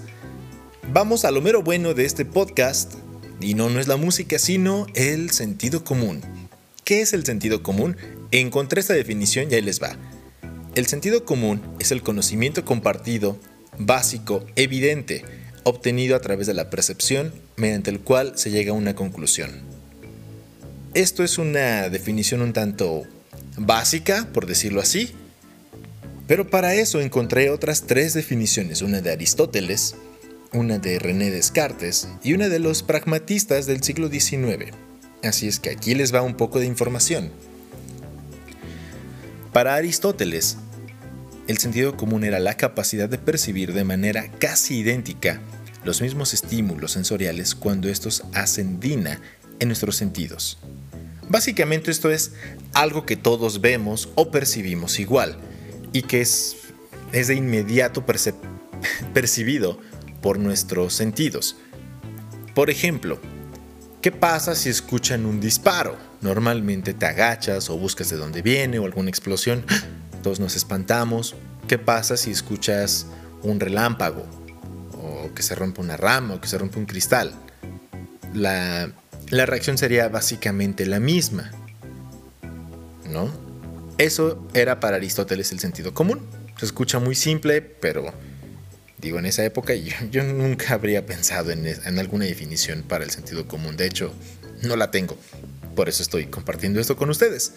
Vamos 0.92 1.24
a 1.24 1.30
lo 1.30 1.42
mero 1.42 1.62
bueno 1.62 1.92
de 1.92 2.04
este 2.04 2.24
podcast, 2.24 2.94
Y 3.40 3.54
no, 3.54 3.68
no 3.68 3.80
es 3.80 3.88
la 3.88 3.96
música, 3.96 4.38
sino 4.38 4.86
el 4.94 5.30
sentido 5.30 5.84
común. 5.84 6.22
¿Qué 6.84 7.02
es 7.02 7.12
el 7.12 7.26
sentido 7.26 7.62
común? 7.62 7.96
Encontré 8.30 8.80
esta 8.80 8.94
definición 8.94 9.50
y 9.50 9.54
ahí 9.56 9.60
les 9.60 9.82
va. 9.82 9.98
El 10.74 10.86
sentido 10.86 11.24
común 11.24 11.60
es 11.78 11.90
el 11.90 12.02
conocimiento 12.02 12.64
compartido, 12.64 13.38
básico, 13.76 14.46
evidente, 14.56 15.24
obtenido 15.64 16.16
a 16.16 16.20
través 16.20 16.46
de 16.46 16.54
la 16.54 16.70
percepción, 16.70 17.32
mediante 17.56 17.90
el 17.90 18.00
cual 18.00 18.32
se 18.36 18.50
llega 18.50 18.70
a 18.72 18.74
una 18.74 18.94
conclusión. 18.94 19.50
Esto 20.94 21.24
es 21.24 21.38
una 21.38 21.88
definición 21.88 22.40
un 22.40 22.52
tanto 22.52 23.02
básica, 23.56 24.28
por 24.32 24.46
decirlo 24.46 24.80
así, 24.80 25.12
pero 26.26 26.48
para 26.48 26.74
eso 26.74 27.00
encontré 27.00 27.50
otras 27.50 27.82
tres 27.82 28.14
definiciones, 28.14 28.80
una 28.80 29.00
de 29.00 29.12
Aristóteles, 29.12 29.96
una 30.52 30.78
de 30.78 30.98
René 30.98 31.30
Descartes 31.30 32.08
y 32.22 32.32
una 32.32 32.48
de 32.48 32.60
los 32.60 32.82
pragmatistas 32.82 33.66
del 33.66 33.82
siglo 33.82 34.08
XIX. 34.08 34.72
Así 35.22 35.48
es 35.48 35.58
que 35.58 35.70
aquí 35.70 35.94
les 35.94 36.14
va 36.14 36.22
un 36.22 36.36
poco 36.36 36.60
de 36.60 36.66
información. 36.66 37.30
Para 39.52 39.74
Aristóteles, 39.74 40.56
el 41.46 41.58
sentido 41.58 41.96
común 41.96 42.24
era 42.24 42.38
la 42.38 42.56
capacidad 42.56 43.08
de 43.08 43.18
percibir 43.18 43.72
de 43.72 43.84
manera 43.84 44.30
casi 44.38 44.78
idéntica 44.78 45.40
los 45.84 46.00
mismos 46.00 46.32
estímulos 46.32 46.92
sensoriales 46.92 47.54
cuando 47.54 47.88
estos 47.88 48.24
hacen 48.32 48.80
dina 48.80 49.20
en 49.60 49.68
nuestros 49.68 49.96
sentidos. 49.96 50.58
Básicamente 51.28 51.90
esto 51.90 52.10
es 52.10 52.32
algo 52.72 53.04
que 53.04 53.16
todos 53.16 53.60
vemos 53.60 54.08
o 54.14 54.30
percibimos 54.30 54.98
igual 54.98 55.36
y 55.92 56.02
que 56.02 56.20
es, 56.20 56.56
es 57.12 57.28
de 57.28 57.34
inmediato 57.34 58.04
percibido 59.14 59.78
por 60.22 60.38
nuestros 60.38 60.94
sentidos. 60.94 61.56
Por 62.54 62.70
ejemplo, 62.70 63.20
¿qué 64.00 64.12
pasa 64.12 64.54
si 64.54 64.70
escuchan 64.70 65.26
un 65.26 65.40
disparo? 65.40 65.96
Normalmente 66.22 66.94
te 66.94 67.04
agachas 67.04 67.68
o 67.68 67.76
buscas 67.76 68.08
de 68.08 68.16
dónde 68.16 68.40
viene 68.40 68.78
o 68.78 68.86
alguna 68.86 69.10
explosión. 69.10 69.64
Todos 70.24 70.40
nos 70.40 70.56
espantamos. 70.56 71.34
¿Qué 71.68 71.76
pasa 71.76 72.16
si 72.16 72.30
escuchas 72.30 73.06
un 73.42 73.60
relámpago? 73.60 74.24
O 74.94 75.34
que 75.34 75.42
se 75.42 75.54
rompe 75.54 75.82
una 75.82 75.98
rama 75.98 76.36
o 76.36 76.40
que 76.40 76.48
se 76.48 76.56
rompe 76.56 76.78
un 76.78 76.86
cristal. 76.86 77.34
La, 78.32 78.90
la 79.28 79.44
reacción 79.44 79.76
sería 79.76 80.08
básicamente 80.08 80.86
la 80.86 80.98
misma. 80.98 81.50
¿No? 83.06 83.30
Eso 83.98 84.48
era 84.54 84.80
para 84.80 84.96
Aristóteles 84.96 85.52
el 85.52 85.60
sentido 85.60 85.92
común. 85.92 86.22
Se 86.56 86.64
escucha 86.64 86.98
muy 86.98 87.14
simple, 87.14 87.60
pero 87.60 88.10
digo, 88.96 89.18
en 89.18 89.26
esa 89.26 89.44
época 89.44 89.74
yo, 90.10 90.22
nunca 90.22 90.72
habría 90.72 91.04
pensado 91.04 91.50
en, 91.50 91.66
en, 91.66 91.98
alguna 91.98 92.24
definición 92.24 92.82
para 92.82 93.04
el 93.04 93.10
sentido 93.10 93.46
común. 93.46 93.76
De 93.76 93.84
hecho, 93.84 94.14
no 94.62 94.74
la 94.76 94.90
tengo. 94.90 95.18
Por 95.76 95.90
eso 95.90 96.02
estoy 96.02 96.28
compartiendo 96.28 96.80
esto 96.80 96.96
con 96.96 97.10
ustedes. 97.10 97.52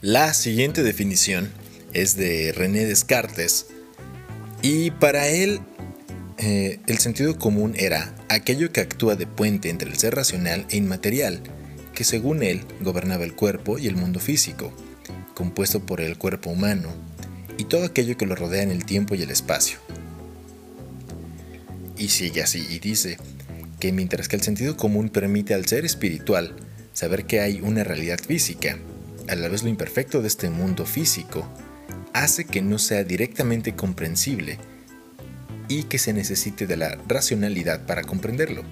La 0.00 0.34
siguiente 0.34 0.82
definición 0.82 1.52
es 1.92 2.16
de 2.16 2.52
René 2.52 2.86
Descartes 2.86 3.66
y 4.62 4.90
para 4.90 5.28
él 5.28 5.60
eh, 6.38 6.80
el 6.86 6.98
sentido 6.98 7.38
común 7.38 7.74
era 7.76 8.14
aquello 8.28 8.72
que 8.72 8.80
actúa 8.80 9.14
de 9.14 9.26
puente 9.26 9.68
entre 9.68 9.90
el 9.90 9.98
ser 9.98 10.14
racional 10.14 10.64
e 10.70 10.76
inmaterial, 10.76 11.42
que 11.94 12.04
según 12.04 12.42
él 12.42 12.62
gobernaba 12.80 13.24
el 13.24 13.34
cuerpo 13.34 13.78
y 13.78 13.86
el 13.86 13.96
mundo 13.96 14.20
físico, 14.20 14.72
compuesto 15.34 15.84
por 15.84 16.00
el 16.00 16.16
cuerpo 16.16 16.48
humano, 16.48 16.88
y 17.58 17.64
todo 17.64 17.84
aquello 17.84 18.16
que 18.16 18.24
lo 18.24 18.36
rodea 18.36 18.62
en 18.62 18.70
el 18.70 18.86
tiempo 18.86 19.14
y 19.14 19.22
el 19.22 19.30
espacio. 19.30 19.78
Y 21.98 22.08
sigue 22.08 22.42
así 22.42 22.66
y 22.70 22.78
dice 22.78 23.18
que 23.78 23.92
mientras 23.92 24.28
que 24.28 24.36
el 24.36 24.42
sentido 24.42 24.78
común 24.78 25.10
permite 25.10 25.52
al 25.52 25.66
ser 25.66 25.84
espiritual 25.84 26.56
saber 26.94 27.26
que 27.26 27.40
hay 27.40 27.60
una 27.60 27.84
realidad 27.84 28.18
física, 28.18 28.78
a 29.28 29.34
la 29.34 29.48
vez 29.48 29.62
lo 29.62 29.68
imperfecto 29.68 30.22
de 30.22 30.28
este 30.28 30.48
mundo 30.48 30.86
físico, 30.86 31.46
hace 32.12 32.44
que 32.44 32.62
no 32.62 32.78
sea 32.78 33.04
directamente 33.04 33.74
comprensible 33.74 34.58
y 35.68 35.84
que 35.84 35.98
se 35.98 36.12
necesite 36.12 36.66
de 36.66 36.76
la 36.76 36.98
racionalidad 37.06 37.86
para 37.86 38.02
comprenderlo. 38.02 38.62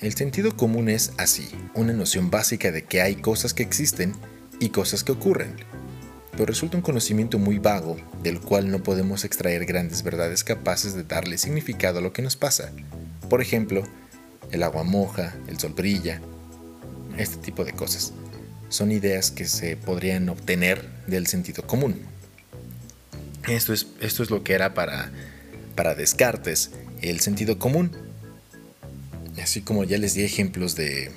El 0.00 0.14
sentido 0.14 0.56
común 0.56 0.88
es 0.88 1.12
así, 1.18 1.48
una 1.74 1.92
noción 1.92 2.30
básica 2.30 2.70
de 2.70 2.84
que 2.84 3.00
hay 3.00 3.16
cosas 3.16 3.54
que 3.54 3.62
existen 3.62 4.12
y 4.60 4.68
cosas 4.68 5.02
que 5.02 5.12
ocurren, 5.12 5.56
pero 6.32 6.46
resulta 6.46 6.76
un 6.76 6.82
conocimiento 6.82 7.38
muy 7.38 7.58
vago 7.58 7.96
del 8.22 8.40
cual 8.40 8.70
no 8.70 8.82
podemos 8.82 9.24
extraer 9.24 9.64
grandes 9.66 10.02
verdades 10.02 10.44
capaces 10.44 10.94
de 10.94 11.04
darle 11.04 11.38
significado 11.38 11.98
a 11.98 12.02
lo 12.02 12.12
que 12.12 12.22
nos 12.22 12.36
pasa. 12.36 12.72
Por 13.30 13.40
ejemplo, 13.40 13.84
el 14.50 14.62
agua 14.62 14.84
moja, 14.84 15.34
el 15.48 15.58
sol 15.58 15.74
brilla, 15.74 16.20
este 17.16 17.36
tipo 17.36 17.64
de 17.64 17.72
cosas. 17.72 18.12
Son 18.74 18.90
ideas 18.90 19.30
que 19.30 19.44
se 19.46 19.76
podrían 19.76 20.28
obtener 20.28 20.84
del 21.06 21.28
sentido 21.28 21.64
común. 21.64 22.00
Esto 23.46 23.72
es, 23.72 23.86
esto 24.00 24.24
es 24.24 24.30
lo 24.30 24.42
que 24.42 24.52
era 24.52 24.74
para, 24.74 25.12
para 25.76 25.94
Descartes 25.94 26.72
el 27.00 27.20
sentido 27.20 27.56
común. 27.60 27.92
Así 29.40 29.60
como 29.60 29.84
ya 29.84 29.96
les 29.96 30.14
di 30.14 30.24
ejemplos 30.24 30.74
de, 30.74 31.12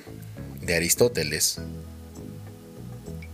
de 0.62 0.76
Aristóteles. 0.76 1.58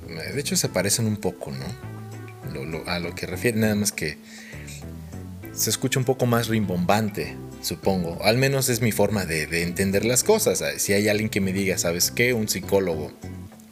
De 0.08 0.40
hecho 0.40 0.56
se 0.56 0.70
parecen 0.70 1.04
un 1.04 1.18
poco, 1.18 1.52
¿no? 1.52 2.80
a 2.86 3.00
lo 3.00 3.14
que 3.14 3.26
refiere, 3.26 3.58
nada 3.58 3.74
más 3.74 3.92
que 3.92 4.16
se 5.52 5.68
escucha 5.68 5.98
un 5.98 6.06
poco 6.06 6.24
más 6.24 6.48
rimbombante 6.48 7.36
supongo. 7.64 8.22
Al 8.22 8.36
menos 8.36 8.68
es 8.68 8.80
mi 8.80 8.92
forma 8.92 9.24
de, 9.24 9.62
entender 9.62 10.04
las 10.04 10.22
cosas. 10.22 10.62
Si 10.78 10.92
hay 10.92 11.08
alguien 11.08 11.28
que 11.28 11.40
me 11.40 11.52
diga, 11.52 11.78
¿sabes 11.78 12.10
qué? 12.10 12.32
Un 12.34 12.48
psicólogo, 12.48 13.12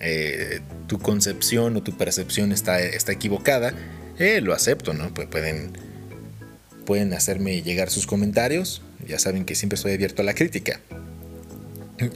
eh, 0.03 0.61
tu 0.89 0.99
concepción 0.99 1.77
o 1.77 1.83
tu 1.83 1.97
percepción 1.97 2.51
está, 2.51 2.81
está 2.81 3.13
equivocada, 3.13 3.73
eh, 4.19 4.41
lo 4.41 4.53
acepto, 4.53 4.93
¿no? 4.93 5.15
Pueden, 5.15 5.71
pueden 6.85 7.15
hacerme 7.15 7.63
llegar 7.63 7.89
sus 7.89 8.07
comentarios. 8.07 8.83
Ya 9.07 9.19
saben 9.19 9.45
que 9.45 9.55
siempre 9.55 9.77
estoy 9.77 9.93
abierto 9.93 10.23
a 10.23 10.25
la 10.25 10.35
crítica. 10.35 10.81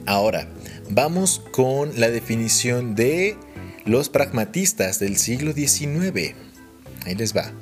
Ahora, 0.05 0.47
vamos 0.89 1.41
con 1.51 1.97
la 1.99 2.09
definición 2.09 2.93
de 2.95 3.37
los 3.85 4.09
pragmatistas 4.09 4.99
del 4.99 5.17
siglo 5.17 5.53
XIX. 5.53 6.35
Ahí 7.05 7.15
les 7.15 7.35
va. 7.35 7.53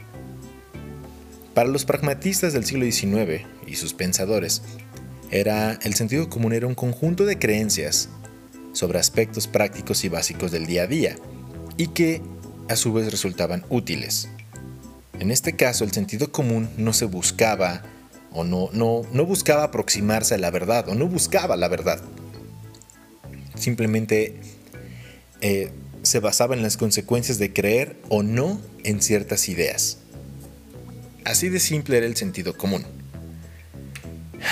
Para 1.54 1.70
los 1.70 1.86
pragmatistas 1.86 2.54
del 2.54 2.66
siglo 2.66 2.86
XIX 2.86 3.46
y 3.68 3.76
sus 3.76 3.94
pensadores, 3.94 4.64
era 5.30 5.74
el 5.84 5.94
sentido 5.94 6.30
común 6.30 6.54
era 6.54 6.68
un 6.68 6.76
conjunto 6.76 7.26
de 7.26 7.38
creencias 7.38 8.10
sobre 8.76 9.00
aspectos 9.00 9.48
prácticos 9.48 10.04
y 10.04 10.10
básicos 10.10 10.52
del 10.52 10.66
día 10.68 10.84
a 10.84 10.88
día 10.88 11.16
y 11.78 11.88
que 11.88 12.22
a 12.68 12.76
su 12.76 12.94
vez 12.94 13.10
resultaban 13.10 13.66
útiles. 13.70 14.28
En 15.20 15.32
este 15.32 15.56
caso, 15.56 15.86
el 15.86 15.94
sentido 15.94 16.32
común 16.32 16.70
no 16.78 16.92
se 16.94 17.06
buscaba 17.06 17.84
o 18.32 18.44
no, 18.44 18.70
no, 18.74 19.04
no 19.14 19.26
buscaba 19.26 19.64
aproximarse 19.64 20.36
a 20.36 20.38
la 20.38 20.52
verdad 20.52 20.90
o 20.90 20.96
no 20.96 21.08
buscaba 21.08 21.56
la 21.56 21.70
verdad. 21.70 22.02
Simplemente 23.56 24.36
eh, 25.40 25.72
se 26.04 26.20
basaba 26.20 26.54
en 26.54 26.62
las 26.62 26.76
consecuencias 26.76 27.40
de 27.40 27.54
creer 27.54 27.96
o 28.10 28.24
no 28.24 28.60
en 28.84 29.02
ciertas 29.02 29.48
ideas. 29.48 30.00
Así 31.24 31.48
de 31.48 31.60
simple 31.60 31.98
era 31.98 32.06
el 32.06 32.18
sentido 32.18 32.58
común. 32.58 32.86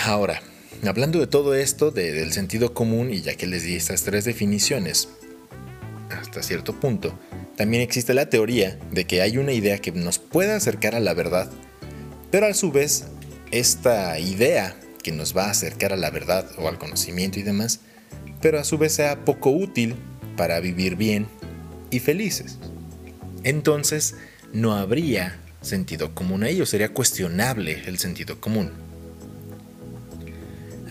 Ahora, 0.06 0.42
hablando 0.88 1.20
de 1.20 1.28
todo 1.28 1.56
esto, 1.56 1.92
del 1.92 2.32
sentido 2.34 2.74
común, 2.74 3.12
y 3.12 3.22
ya 3.22 3.36
que 3.36 3.48
les 3.48 3.64
di 3.64 3.76
estas 3.76 4.04
tres 4.04 4.26
definiciones, 4.26 5.10
hasta 6.10 6.44
cierto 6.44 6.80
punto, 6.80 7.18
también 7.56 7.84
existe 7.84 8.14
la 8.14 8.30
teoría 8.30 8.80
de 8.92 9.06
que 9.06 9.22
hay 9.22 9.38
una 9.38 9.54
idea 9.54 9.78
que 9.78 9.92
nos 9.92 10.20
pueda 10.20 10.56
acercar 10.56 10.96
a 10.96 11.00
la 11.00 11.14
verdad, 11.14 11.50
pero 12.32 12.48
a 12.48 12.54
su 12.54 12.72
vez, 12.72 13.06
esta 13.52 14.18
idea 14.20 14.76
que 15.04 15.12
nos 15.12 15.36
va 15.36 15.46
a 15.46 15.52
acercar 15.52 15.94
a 15.94 15.98
la 15.98 16.10
verdad 16.10 16.50
o 16.58 16.68
al 16.68 16.80
conocimiento 16.80 17.40
y 17.40 17.44
demás, 17.44 17.82
pero 18.42 18.60
a 18.60 18.64
su 18.64 18.78
vez 18.78 18.94
sea 18.94 19.24
poco 19.26 19.52
útil 19.52 19.96
para 20.36 20.60
vivir 20.60 20.96
bien 20.96 21.28
y 21.92 22.00
felices. 22.00 22.58
Entonces, 23.44 24.16
no 24.52 24.76
habría 24.76 25.40
sentido 25.62 26.16
común 26.16 26.44
a 26.44 26.50
ello, 26.50 26.66
sería 26.66 26.90
cuestionable 26.90 27.84
el 27.86 28.00
sentido 28.00 28.42
común. 28.42 28.72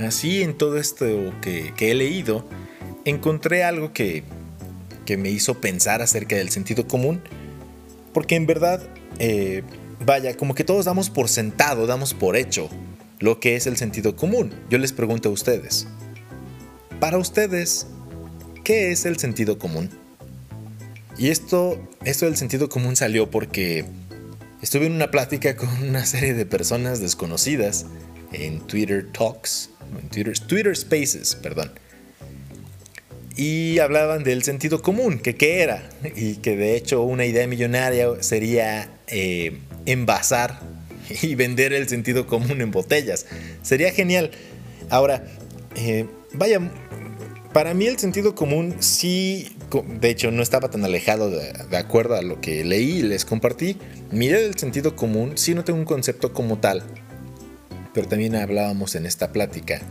Así 0.04 0.42
en 0.42 0.56
todo 0.56 0.78
esto 0.78 1.06
que, 1.40 1.72
he 1.78 1.94
leído, 1.94 2.46
encontré 3.04 3.64
algo 3.64 3.92
que, 3.92 4.24
me 5.18 5.30
hizo 5.30 5.60
pensar 5.60 6.00
acerca 6.00 6.36
del 6.36 6.48
sentido 6.48 6.88
común, 6.88 7.20
porque 8.14 8.34
en 8.34 8.46
verdad, 8.46 8.82
eh, 9.18 9.62
vaya, 10.06 10.36
como 10.38 10.54
que 10.54 10.64
todos 10.64 10.86
damos 10.86 11.10
por 11.10 11.28
sentado, 11.28 11.86
damos 11.86 12.14
por 12.14 12.34
hecho 12.34 12.70
lo 13.20 13.38
que 13.38 13.56
es 13.56 13.66
el 13.66 13.76
sentido 13.76 14.16
común. 14.16 14.54
Yo 14.70 14.78
les 14.78 14.92
pregunto 14.92 15.28
a 15.28 15.32
ustedes, 15.32 15.86
para 16.98 17.18
ustedes, 17.18 17.86
¿qué 18.64 18.90
es 18.90 19.04
el 19.04 19.18
sentido 19.18 19.58
común? 19.58 19.90
Y 21.18 21.28
esto, 21.28 21.78
esto 22.04 22.24
del 22.24 22.36
sentido 22.38 22.70
común 22.70 22.96
salió 22.96 23.30
porque 23.30 23.84
Estuve 24.62 24.86
en 24.86 24.92
una 24.92 25.10
plática 25.10 25.56
con 25.56 25.68
una 25.82 26.06
serie 26.06 26.34
de 26.34 26.46
personas 26.46 27.00
desconocidas 27.00 27.84
en 28.32 28.60
Twitter 28.66 29.06
Talks, 29.12 29.70
en 30.00 30.08
Twitter, 30.08 30.76
Spaces, 30.76 31.34
perdón. 31.34 31.72
Y 33.36 33.78
hablaban 33.78 34.24
del 34.24 34.42
sentido 34.42 34.82
común, 34.82 35.18
que 35.18 35.36
qué 35.36 35.62
era, 35.62 35.88
y 36.16 36.36
que 36.36 36.56
de 36.56 36.76
hecho 36.76 37.02
una 37.02 37.24
idea 37.24 37.46
millonaria 37.46 38.08
sería 38.20 38.90
eh, 39.06 39.58
envasar 39.86 40.60
y 41.22 41.34
vender 41.34 41.72
el 41.72 41.88
sentido 41.88 42.26
común 42.26 42.60
en 42.60 42.70
botellas. 42.70 43.26
Sería 43.62 43.92
genial. 43.92 44.30
Ahora, 44.90 45.24
eh, 45.76 46.06
vaya, 46.34 46.60
para 47.52 47.74
mí 47.74 47.86
el 47.86 47.98
sentido 47.98 48.34
común 48.34 48.76
sí, 48.80 49.56
de 50.00 50.10
hecho 50.10 50.30
no 50.30 50.42
estaba 50.42 50.70
tan 50.70 50.84
alejado 50.84 51.30
de, 51.30 51.76
acuerdo 51.76 52.14
a 52.14 52.22
lo 52.22 52.40
que 52.40 52.64
leí 52.64 52.98
y 52.98 53.02
les 53.02 53.24
compartí. 53.24 53.76
Miré 54.10 54.44
el 54.46 54.58
sentido 54.58 54.96
común, 54.96 55.32
sí 55.36 55.54
no 55.54 55.64
tengo 55.64 55.78
un 55.78 55.84
concepto 55.84 56.32
como 56.32 56.58
tal, 56.58 56.82
pero 57.94 58.08
también 58.08 58.36
hablábamos 58.36 58.94
en 58.94 59.06
esta 59.06 59.32
plática 59.32 59.82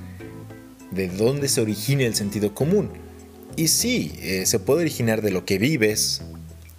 de 0.92 1.08
dónde 1.08 1.48
se 1.48 1.62
origina 1.62 2.04
el 2.04 2.16
sentido 2.16 2.54
común. 2.54 2.90
Y 3.56 3.68
sí, 3.68 4.14
eh, 4.22 4.46
se 4.46 4.60
puede 4.60 4.82
originar 4.82 5.22
de 5.22 5.32
lo 5.32 5.46
que 5.46 5.58
vives, 5.58 6.22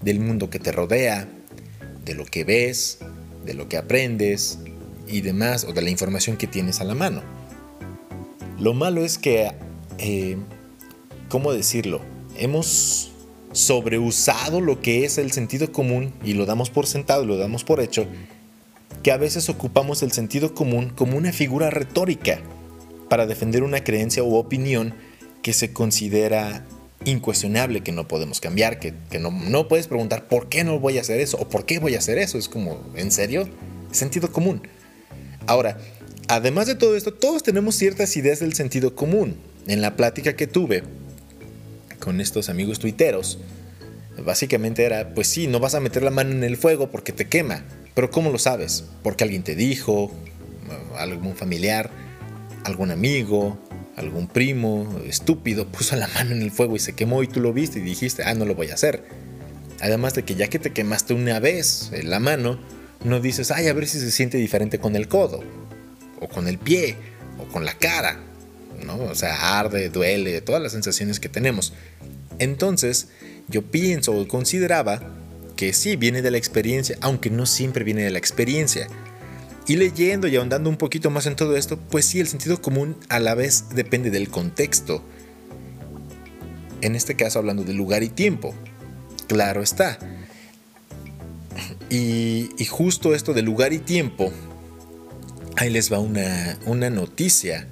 del 0.01 0.21
mundo 0.21 0.51
que 0.51 0.59
te 0.59 0.73
rodea, 0.73 1.29
de 2.05 2.15
lo 2.15 2.25
que 2.25 2.45
ves, 2.45 2.99
de 3.45 3.55
lo 3.55 3.69
que 3.69 3.77
aprendes 3.77 4.59
y 5.07 5.21
demás, 5.21 5.65
o 5.65 5.73
de 5.73 5.83
la 5.83 5.91
información 5.91 6.37
que 6.37 6.47
tienes 6.47 6.81
a 6.81 6.85
la 6.85 6.95
mano. 6.95 7.23
Lo 8.59 8.75
malo 8.75 9.05
es 9.05 9.19
que, 9.19 9.53
eh, 9.99 10.37
¿cómo 11.29 11.53
decirlo? 11.53 12.01
Hemos 12.37 13.13
sobreusado 13.53 14.61
lo 14.61 14.81
que 14.81 15.05
es 15.05 15.19
el 15.19 15.33
sentido 15.33 15.73
común 15.73 16.13
y 16.25 16.35
lo 16.35 16.47
damos 16.47 16.71
por 16.71 16.87
sentado, 16.87 17.25
lo 17.27 17.37
damos 17.37 17.65
por 17.65 17.81
hecho, 17.81 18.07
que 19.03 19.13
a 19.13 19.17
veces 19.17 19.49
ocupamos 19.49 20.03
el 20.03 20.13
sentido 20.13 20.55
común 20.55 20.91
como 20.91 21.17
una 21.17 21.33
figura 21.33 21.71
retórica 21.71 22.41
para 23.09 23.27
defender 23.27 23.63
una 23.63 23.85
creencia 23.85 24.23
u 24.23 24.37
opinión 24.37 24.95
que 25.43 25.53
se 25.53 25.73
considera 25.73 26.65
incuestionable, 27.05 27.83
que 27.83 27.93
no 27.93 28.07
podemos 28.07 28.41
cambiar, 28.41 28.79
que, 28.79 28.95
no, 29.19 29.31
no, 29.31 29.67
puedes 29.67 29.89
preguntar 29.89 30.29
por 30.29 30.49
qué 30.49 30.63
no 30.63 30.79
voy 30.79 30.99
a 30.99 31.01
hacer 31.01 31.21
eso 31.21 31.37
o 31.39 31.49
por 31.49 31.67
qué 31.67 31.81
voy 31.81 31.97
a 31.97 31.99
hacer 31.99 32.19
eso. 32.19 32.39
Es 32.39 32.49
como, 32.49 32.81
¿en 32.95 33.11
serio? 33.11 33.49
Sentido 33.91 34.31
común. 34.31 34.63
Ahora, 35.47 35.79
además 36.29 36.69
de 36.69 36.77
todo 36.77 36.97
esto, 36.97 37.13
todos 37.13 37.43
tenemos 37.43 37.75
ciertas 37.75 38.17
ideas 38.17 38.39
del 38.39 38.55
sentido 38.55 38.95
común. 38.95 39.37
En 39.67 39.81
la 39.81 39.97
plática 39.97 40.35
que 40.35 40.47
tuve 40.47 40.85
con 41.99 42.21
estos 42.21 42.49
amigos 42.49 42.79
tuiteros, 42.79 43.39
básicamente 44.25 44.85
era, 44.85 45.15
pues 45.15 45.27
sí, 45.27 45.49
no 45.49 45.61
vas 45.61 45.75
a 45.75 45.81
meter 45.81 46.03
la 46.03 46.11
mano 46.11 46.31
en 46.31 46.45
el 46.45 46.57
fuego 46.57 46.91
porque 46.91 47.13
te 47.13 47.29
quema, 47.29 47.65
pero 47.95 48.11
¿cómo 48.11 48.31
lo 48.31 48.39
sabes? 48.39 48.85
Porque 49.03 49.25
alguien 49.25 49.43
te 49.43 49.55
dijo, 49.55 50.13
algún 50.97 51.37
familiar, 51.37 51.91
algún 52.65 52.91
amigo, 52.91 53.59
algún 53.97 54.29
primo 54.29 55.01
estúpido 55.07 55.67
puso 55.67 55.97
la 55.97 56.09
mano 56.09 56.33
en 56.33 56.43
el 56.43 56.51
fuego 56.51 56.77
y 56.77 56.79
se 56.79 56.95
quemó 56.95 57.23
y 57.23 57.29
tú 57.29 57.41
lo 57.41 57.53
viste 57.53 57.79
y 57.79 57.83
dijiste, 57.83 58.23
ah, 58.25 58.35
no 58.35 58.45
lo 58.45 58.55
voy 58.55 58.71
a 58.71 58.75
hacer. 58.75 59.05
Además 59.81 60.15
de 60.15 60.25
que 60.25 60.35
ya 60.35 60.49
que 60.49 60.59
te 60.59 60.73
quemaste 60.73 61.15
una 61.15 61.41
vez 61.41 61.91
en 61.93 62.09
la 62.09 62.21
mano, 62.21 62.59
no 63.05 63.21
dices, 63.21 63.51
ay, 63.51 63.69
a 63.69 63.73
ver 63.73 63.89
si 63.89 63.99
se 63.99 64.11
siente 64.11 64.39
diferente 64.39 64.79
con 64.79 64.97
el 64.97 65.09
codo 65.09 65.41
o 66.21 66.29
con 66.29 66.47
el 66.47 66.59
pie, 66.59 66.97
o 67.39 67.53
con 67.53 67.65
la 67.65 67.75
cara, 67.75 68.21
¿no? 68.85 68.97
O 68.97 69.15
sea, 69.15 69.59
arde, 69.59 69.89
duele, 69.89 70.41
todas 70.41 70.63
las 70.63 70.73
sensaciones 70.73 71.19
que 71.19 71.29
tenemos. 71.29 71.73
Entonces, 72.39 73.09
yo 73.49 73.63
pienso 73.63 74.13
o 74.13 74.29
consideraba 74.29 75.01
que 75.63 75.73
sí 75.73 75.95
viene 75.95 76.23
de 76.23 76.33
la 76.33 76.39
experiencia, 76.39 76.97
aunque 77.01 77.31
no 77.31 77.47
siempre 77.47 77.85
viene 77.85 78.03
de 78.03 78.11
la 78.11 78.19
experiencia. 78.19 78.89
Y 79.69 79.77
leyendo 79.77 80.27
y 80.27 80.35
ahondando 80.35 80.69
un 80.69 80.77
poquito 80.77 81.09
más 81.09 81.27
en 81.27 81.37
todo 81.37 81.57
esto, 81.57 81.79
pues 81.79 82.05
sí, 82.05 82.19
el 82.19 82.27
sentido 82.27 82.61
común 82.61 82.97
a 83.09 83.21
la 83.21 83.37
vez 83.37 83.67
depende 83.75 84.11
del 84.11 84.29
contexto. 84.29 85.05
En 86.81 86.97
este 86.97 87.15
caso 87.15 87.39
hablando 87.39 87.63
de 87.63 87.75
lugar 87.75 88.03
y 88.03 88.09
tiempo. 88.09 88.55
Claro 89.29 89.63
está. 89.63 89.99
Y, 91.89 92.51
y 92.59 92.65
justo 92.65 93.15
esto 93.15 93.33
de 93.33 93.43
lugar 93.43 93.73
y 93.73 93.79
tiempo 93.79 94.33
Ahí 95.57 95.71
les 95.71 95.93
va 95.93 96.01
una, 96.01 96.91
noticia 96.91 97.69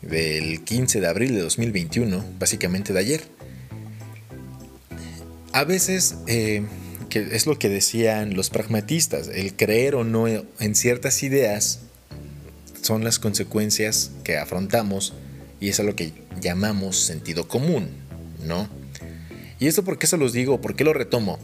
del 0.00 0.64
15 0.64 1.00
de 1.00 1.06
abril 1.06 1.34
de 1.34 1.42
2021, 1.42 2.24
básicamente 2.38 2.94
de 2.94 2.98
ayer. 2.98 3.31
A 5.52 5.64
veces, 5.64 6.16
eh, 6.26 6.64
que 7.10 7.28
es 7.32 7.46
lo 7.46 7.58
que 7.58 7.68
decían 7.68 8.34
los 8.34 8.48
pragmatistas, 8.48 9.28
el 9.28 9.54
creer 9.54 9.94
o 9.94 10.04
no 10.04 10.26
en 10.26 10.74
ciertas 10.74 11.22
ideas 11.22 11.80
son 12.80 13.04
las 13.04 13.18
consecuencias 13.18 14.12
que 14.24 14.38
afrontamos 14.38 15.14
y 15.60 15.68
es 15.68 15.78
lo 15.78 15.94
que 15.94 16.12
llamamos 16.40 16.96
sentido 16.96 17.46
común, 17.48 17.90
¿no? 18.44 18.68
¿Y 19.60 19.68
esto 19.68 19.84
por 19.84 19.98
qué 19.98 20.06
se 20.06 20.16
los 20.16 20.32
digo? 20.32 20.60
¿Por 20.60 20.74
qué 20.74 20.84
lo 20.84 20.92
retomo? 20.92 21.38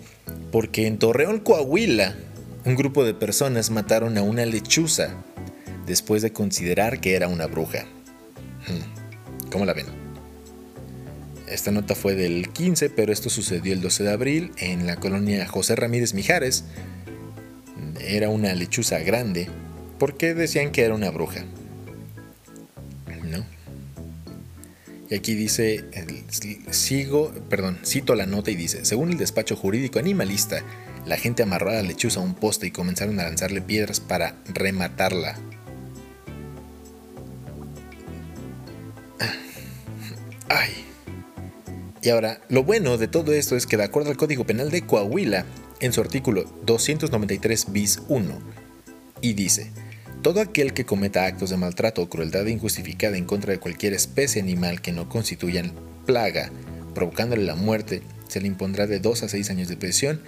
Porque 0.50 0.86
en 0.86 0.98
Torreón, 0.98 1.38
Coahuila, 1.38 2.16
un 2.64 2.74
grupo 2.74 3.04
de 3.04 3.14
personas 3.14 3.70
mataron 3.70 4.18
a 4.18 4.22
una 4.22 4.44
lechuza 4.44 5.14
después 5.86 6.22
de 6.22 6.32
considerar 6.32 7.00
que 7.00 7.14
era 7.14 7.28
una 7.28 7.46
bruja. 7.46 7.84
Hmm, 8.66 9.50
¿Cómo 9.50 9.64
la 9.64 9.74
ven? 9.74 9.97
Esta 11.50 11.70
nota 11.70 11.94
fue 11.94 12.14
del 12.14 12.50
15, 12.50 12.90
pero 12.90 13.12
esto 13.12 13.30
sucedió 13.30 13.72
el 13.72 13.80
12 13.80 14.04
de 14.04 14.12
abril 14.12 14.52
en 14.58 14.86
la 14.86 14.96
colonia 14.96 15.46
José 15.46 15.76
Ramírez 15.76 16.14
Mijares. 16.14 16.64
Era 18.00 18.28
una 18.28 18.54
lechuza 18.54 18.98
grande 19.00 19.48
porque 19.98 20.34
decían 20.34 20.72
que 20.72 20.82
era 20.82 20.94
una 20.94 21.10
bruja. 21.10 21.44
¿No? 23.24 23.44
Y 25.10 25.14
aquí 25.14 25.34
dice, 25.34 25.84
sigo, 26.70 27.32
perdón, 27.48 27.78
cito 27.84 28.14
la 28.14 28.26
nota 28.26 28.50
y 28.50 28.56
dice, 28.56 28.84
según 28.84 29.10
el 29.10 29.18
despacho 29.18 29.56
jurídico 29.56 29.98
animalista, 29.98 30.62
la 31.06 31.16
gente 31.16 31.42
amarró 31.42 31.70
a 31.70 31.74
la 31.74 31.82
lechuza 31.82 32.20
a 32.20 32.22
un 32.22 32.34
poste 32.34 32.66
y 32.66 32.70
comenzaron 32.70 33.18
a 33.20 33.24
lanzarle 33.24 33.62
piedras 33.62 34.00
para 34.00 34.36
rematarla. 34.52 35.36
Ay. 40.48 40.87
Y 42.02 42.10
ahora, 42.10 42.40
lo 42.48 42.62
bueno 42.62 42.96
de 42.96 43.08
todo 43.08 43.32
esto 43.32 43.56
es 43.56 43.66
que 43.66 43.76
de 43.76 43.84
acuerdo 43.84 44.10
al 44.10 44.16
Código 44.16 44.44
Penal 44.44 44.70
de 44.70 44.82
Coahuila, 44.82 45.44
en 45.80 45.92
su 45.92 46.00
artículo 46.00 46.44
293 46.64 47.72
bis 47.72 48.00
1, 48.08 48.38
y 49.20 49.32
dice, 49.32 49.70
todo 50.22 50.40
aquel 50.40 50.72
que 50.74 50.84
cometa 50.84 51.26
actos 51.26 51.50
de 51.50 51.56
maltrato 51.56 52.02
o 52.02 52.08
crueldad 52.08 52.46
injustificada 52.46 53.16
en 53.16 53.24
contra 53.24 53.52
de 53.52 53.58
cualquier 53.58 53.94
especie 53.94 54.42
animal 54.42 54.80
que 54.80 54.92
no 54.92 55.08
constituyan 55.08 55.72
plaga, 56.06 56.50
provocándole 56.94 57.44
la 57.44 57.54
muerte, 57.54 58.02
se 58.28 58.40
le 58.40 58.46
impondrá 58.46 58.86
de 58.86 59.00
2 59.00 59.24
a 59.24 59.28
6 59.28 59.50
años 59.50 59.68
de 59.68 59.76
prisión 59.76 60.20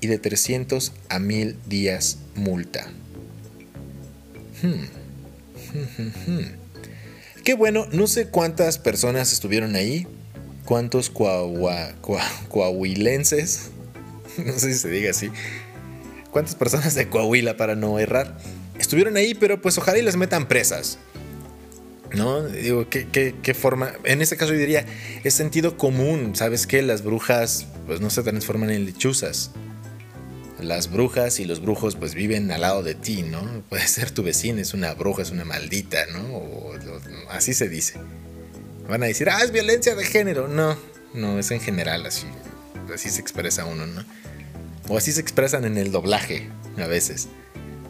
y 0.00 0.08
de 0.08 0.18
300 0.18 0.92
a 1.08 1.18
1000 1.18 1.56
días 1.66 2.18
multa. 2.34 2.88
Hmm. 4.62 4.86
Qué 7.44 7.54
bueno, 7.54 7.86
no 7.92 8.06
sé 8.06 8.26
cuántas 8.26 8.78
personas 8.78 9.32
estuvieron 9.32 9.76
ahí, 9.76 10.06
cuántos 10.66 11.10
coahuilenses, 11.10 13.70
no 14.44 14.52
sé 14.58 14.74
si 14.74 14.78
se 14.78 14.90
diga 14.90 15.10
así, 15.10 15.30
cuántas 16.30 16.54
personas 16.54 16.94
de 16.94 17.08
Coahuila 17.08 17.56
para 17.56 17.74
no 17.74 17.98
errar, 17.98 18.36
estuvieron 18.78 19.16
ahí, 19.16 19.34
pero 19.34 19.62
pues 19.62 19.78
ojalá 19.78 19.98
y 19.98 20.02
les 20.02 20.16
metan 20.16 20.46
presas. 20.46 20.98
¿No? 22.14 22.44
Digo, 22.44 22.88
¿qué, 22.88 23.34
qué, 23.42 23.54
forma? 23.54 23.92
En 24.04 24.22
este 24.22 24.36
caso 24.36 24.52
yo 24.52 24.58
diría, 24.58 24.86
es 25.24 25.34
sentido 25.34 25.76
común, 25.76 26.36
¿sabes 26.36 26.66
qué? 26.66 26.80
Las 26.80 27.02
brujas 27.02 27.66
pues 27.86 28.00
no 28.00 28.10
se 28.10 28.22
transforman 28.22 28.70
en 28.70 28.84
lechuzas 28.84 29.50
las 30.60 30.90
brujas 30.90 31.40
y 31.40 31.44
los 31.44 31.60
brujos 31.60 31.96
pues 31.96 32.14
viven 32.14 32.50
al 32.50 32.62
lado 32.62 32.82
de 32.82 32.94
ti, 32.94 33.22
¿no? 33.22 33.62
Puede 33.68 33.86
ser 33.86 34.10
tu 34.10 34.22
vecino, 34.22 34.60
es 34.60 34.74
una 34.74 34.94
bruja, 34.94 35.22
es 35.22 35.30
una 35.30 35.44
maldita, 35.44 36.06
¿no? 36.12 36.42
Así 37.30 37.54
se 37.54 37.68
dice. 37.68 37.94
Van 38.88 39.02
a 39.02 39.06
decir, 39.06 39.28
ah, 39.28 39.42
es 39.42 39.52
violencia 39.52 39.94
de 39.94 40.04
género. 40.04 40.48
No, 40.48 40.76
no, 41.14 41.38
es 41.38 41.50
en 41.50 41.60
general 41.60 42.06
así. 42.06 42.26
Así 42.92 43.10
se 43.10 43.20
expresa 43.20 43.64
uno, 43.64 43.86
¿no? 43.86 44.04
O 44.88 44.96
así 44.96 45.12
se 45.12 45.20
expresan 45.20 45.64
en 45.64 45.76
el 45.76 45.90
doblaje 45.90 46.48
a 46.78 46.86
veces. 46.86 47.28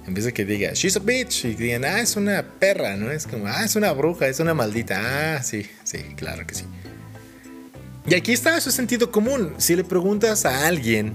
En 0.06 0.14
vez 0.14 0.24
de 0.24 0.32
que 0.32 0.44
diga, 0.44 0.72
she's 0.72 0.96
a 0.96 1.00
bitch, 1.00 1.44
y 1.44 1.54
digan, 1.54 1.84
ah, 1.84 2.00
es 2.00 2.16
una 2.16 2.42
perra, 2.58 2.96
¿no? 2.96 3.10
Es 3.10 3.26
como, 3.26 3.46
ah, 3.48 3.64
es 3.64 3.76
una 3.76 3.92
bruja, 3.92 4.28
es 4.28 4.40
una 4.40 4.54
maldita. 4.54 5.36
Ah, 5.36 5.42
sí, 5.42 5.66
sí, 5.84 5.98
claro 6.16 6.46
que 6.46 6.54
sí. 6.54 6.64
Y 8.06 8.14
aquí 8.14 8.32
está 8.32 8.60
su 8.60 8.70
sentido 8.70 9.10
común. 9.10 9.54
Si 9.58 9.74
le 9.74 9.82
preguntas 9.82 10.46
a 10.46 10.66
alguien 10.66 11.14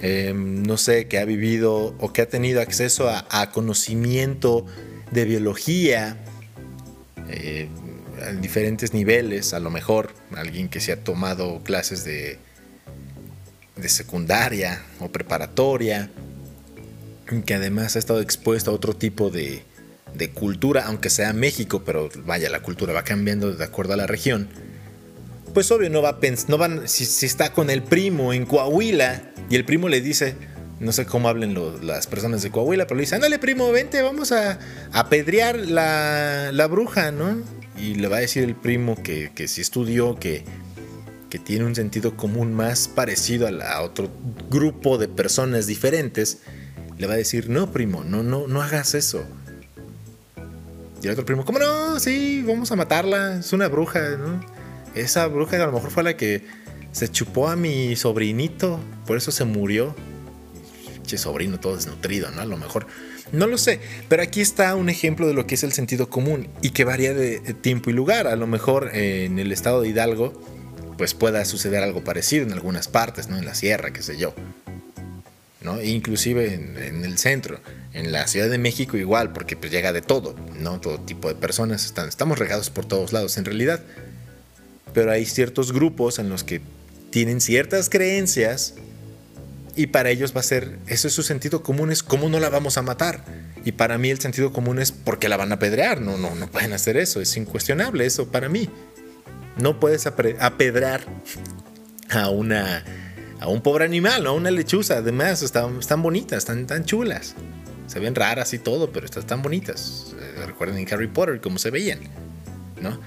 Em, 0.00 0.62
no 0.62 0.76
sé, 0.76 1.08
que 1.08 1.18
ha 1.18 1.24
vivido 1.24 1.94
o 1.98 2.12
que 2.12 2.22
ha 2.22 2.28
tenido 2.28 2.60
acceso 2.60 3.08
a, 3.08 3.50
conocimiento 3.50 4.64
de 5.10 5.24
biología 5.24 6.18
eh, 7.28 7.68
a 8.28 8.32
diferentes 8.32 8.92
niveles, 8.92 9.54
a 9.54 9.60
lo 9.60 9.70
mejor 9.70 10.12
alguien 10.36 10.68
que 10.68 10.80
se 10.80 10.92
ha 10.92 11.02
tomado 11.02 11.62
clases 11.62 12.04
de, 12.04 12.38
de 13.76 13.88
secundaria 13.88 14.82
o 15.00 15.08
preparatoria, 15.08 16.10
que 17.44 17.54
además 17.54 17.96
ha 17.96 17.98
estado 17.98 18.20
expuesto 18.20 18.70
a 18.70 18.74
otro 18.74 18.94
tipo 18.94 19.30
de, 19.30 19.62
de 20.14 20.30
cultura, 20.30 20.84
aunque 20.86 21.10
sea 21.10 21.32
México, 21.32 21.82
pero 21.84 22.08
vaya, 22.24 22.50
la 22.50 22.60
cultura 22.60 22.92
va 22.92 23.04
cambiando 23.04 23.52
de 23.52 23.64
acuerdo 23.64 23.94
a 23.94 23.96
la 23.96 24.06
región, 24.06 24.48
pues 25.54 25.70
obvio 25.70 25.90
no 25.90 26.02
va 26.02 26.10
a 26.10 26.20
pensar, 26.20 26.50
no 26.50 26.58
van, 26.58 26.88
si, 26.88 27.04
si, 27.04 27.26
está 27.26 27.52
con 27.52 27.70
el 27.70 27.82
primo 27.82 28.32
en 28.32 28.46
Coahuila 28.46 29.32
y 29.50 29.56
el 29.56 29.64
primo 29.64 29.88
le 29.88 30.00
dice, 30.00 30.34
no 30.80 30.92
sé 30.92 31.06
cómo 31.06 31.28
hablen 31.28 31.58
las 31.82 32.06
personas 32.06 32.42
de 32.42 32.50
Coahuila, 32.50 32.86
pero 32.86 32.96
le 32.96 33.02
dice, 33.02 33.16
ándale 33.16 33.38
primo, 33.38 33.70
vente, 33.72 34.02
vamos 34.02 34.32
a 34.32 34.58
apedrear 34.92 35.56
la, 35.56 36.50
la 36.52 36.66
bruja, 36.66 37.10
¿no? 37.10 37.57
Y 37.80 37.94
le 37.94 38.08
va 38.08 38.18
a 38.18 38.20
decir 38.20 38.42
el 38.42 38.54
primo 38.54 39.00
que, 39.02 39.30
que 39.34 39.48
sí 39.48 39.60
estudió, 39.60 40.16
que, 40.16 40.44
que 41.30 41.38
tiene 41.38 41.64
un 41.64 41.74
sentido 41.74 42.16
común 42.16 42.54
más 42.54 42.88
parecido 42.88 43.48
a, 43.48 43.82
otro 43.82 44.10
grupo 44.50 44.98
de 44.98 45.08
personas 45.08 45.66
diferentes, 45.66 46.38
le 46.96 47.06
va 47.06 47.14
a 47.14 47.16
decir, 47.16 47.48
no 47.48 47.70
primo, 47.72 48.04
no, 48.04 48.22
no, 48.22 48.46
no 48.46 48.62
hagas 48.62 48.94
eso. 48.94 49.24
Y 51.02 51.06
el 51.06 51.12
otro 51.12 51.24
primo, 51.24 51.44
¿cómo 51.44 51.58
no? 51.58 52.00
Sí, 52.00 52.42
vamos 52.46 52.72
a 52.72 52.76
matarla, 52.76 53.38
es 53.38 53.52
una 53.52 53.68
bruja, 53.68 54.16
¿no? 54.16 54.40
Esa 54.94 55.26
bruja 55.28 55.62
a 55.62 55.66
lo 55.66 55.72
mejor 55.72 55.90
fue 55.90 56.02
la 56.02 56.16
que 56.16 56.44
se 56.92 57.08
chupó 57.08 57.48
a 57.48 57.56
mi 57.56 57.94
sobrinito, 57.94 58.80
por 59.06 59.16
eso 59.16 59.30
se 59.30 59.44
murió. 59.44 59.94
Che, 61.04 61.16
sobrino 61.16 61.60
todo 61.60 61.76
desnutrido, 61.76 62.30
¿no? 62.32 62.42
A 62.42 62.44
lo 62.44 62.56
mejor. 62.56 62.86
No 63.32 63.46
lo 63.46 63.58
sé, 63.58 63.80
pero 64.08 64.22
aquí 64.22 64.40
está 64.40 64.74
un 64.74 64.88
ejemplo 64.88 65.26
de 65.26 65.34
lo 65.34 65.46
que 65.46 65.54
es 65.54 65.62
el 65.62 65.72
sentido 65.72 66.08
común 66.08 66.48
y 66.62 66.70
que 66.70 66.84
varía 66.84 67.12
de 67.14 67.40
tiempo 67.54 67.90
y 67.90 67.92
lugar. 67.92 68.26
A 68.26 68.36
lo 68.36 68.46
mejor 68.46 68.90
en 68.94 69.38
el 69.38 69.52
estado 69.52 69.82
de 69.82 69.88
Hidalgo, 69.88 70.32
pues 70.98 71.14
pueda 71.14 71.44
suceder 71.44 71.82
algo 71.82 72.02
parecido 72.02 72.44
en 72.44 72.52
algunas 72.52 72.88
partes, 72.88 73.28
¿no? 73.28 73.38
En 73.38 73.44
la 73.44 73.54
sierra, 73.54 73.92
qué 73.92 74.02
sé 74.02 74.18
yo. 74.18 74.34
¿no? 75.62 75.78
E 75.78 75.88
inclusive 75.88 76.54
en, 76.54 76.76
en, 76.76 77.04
el 77.04 77.18
centro, 77.18 77.60
en 77.92 78.12
la 78.12 78.26
Ciudad 78.26 78.48
de 78.48 78.58
México 78.58 78.96
igual, 78.96 79.32
porque 79.32 79.56
pues 79.56 79.72
llega 79.72 79.92
de 79.92 80.02
todo, 80.02 80.34
¿no? 80.58 80.80
Todo 80.80 81.00
tipo 81.00 81.28
de 81.28 81.34
personas, 81.34 81.84
están, 81.84 82.08
estamos 82.08 82.38
regados 82.38 82.70
por 82.70 82.84
todos 82.84 83.12
lados 83.12 83.38
en 83.38 83.44
realidad. 83.44 83.80
Pero 84.92 85.10
hay 85.10 85.24
ciertos 85.26 85.72
grupos 85.72 86.18
en 86.18 86.28
los 86.28 86.44
que 86.44 86.60
tienen 87.10 87.40
ciertas 87.40 87.88
creencias 87.88 88.74
y 89.78 89.86
para 89.86 90.10
ellos 90.10 90.34
va 90.34 90.40
a 90.40 90.42
ser, 90.42 90.76
eso 90.88 91.06
es 91.06 91.14
su 91.14 91.22
sentido 91.22 91.62
común, 91.62 91.92
es 91.92 92.02
cómo 92.02 92.28
no 92.28 92.40
la 92.40 92.48
vamos 92.50 92.76
a 92.78 92.82
matar. 92.82 93.24
Y 93.64 93.70
para 93.72 93.96
mí 93.96 94.10
el 94.10 94.18
sentido 94.18 94.52
común 94.52 94.80
es 94.80 94.90
porque 94.90 95.28
la 95.28 95.36
van 95.36 95.52
a 95.52 95.54
apedrear, 95.54 96.00
no, 96.00 96.18
no, 96.18 96.34
no 96.34 96.50
pueden 96.50 96.72
hacer 96.72 96.96
eso, 96.96 97.20
es 97.20 97.36
incuestionable 97.36 98.04
eso 98.04 98.26
para 98.26 98.48
mí. 98.48 98.68
No 99.56 99.78
puedes 99.78 100.04
apedrear 100.06 101.02
a 102.10 102.28
una 102.28 102.84
a 103.38 103.46
un 103.46 103.60
pobre 103.60 103.84
animal, 103.84 104.26
a 104.26 104.32
una 104.32 104.50
lechuza. 104.50 104.96
Además, 104.96 105.42
están, 105.42 105.78
están 105.78 106.02
bonitas, 106.02 106.38
están 106.38 106.66
tan 106.66 106.84
chulas. 106.84 107.36
Se 107.86 108.00
ven 108.00 108.16
raras 108.16 108.52
y 108.54 108.58
todo, 108.58 108.90
pero 108.90 109.06
están 109.06 109.28
tan 109.28 109.42
bonitas. 109.42 110.12
Eh, 110.20 110.44
recuerden 110.44 110.78
en 110.78 110.92
Harry 110.92 111.06
Potter 111.06 111.40
cómo 111.40 111.60
se 111.60 111.70
veían, 111.70 112.00
¿no? 112.80 113.00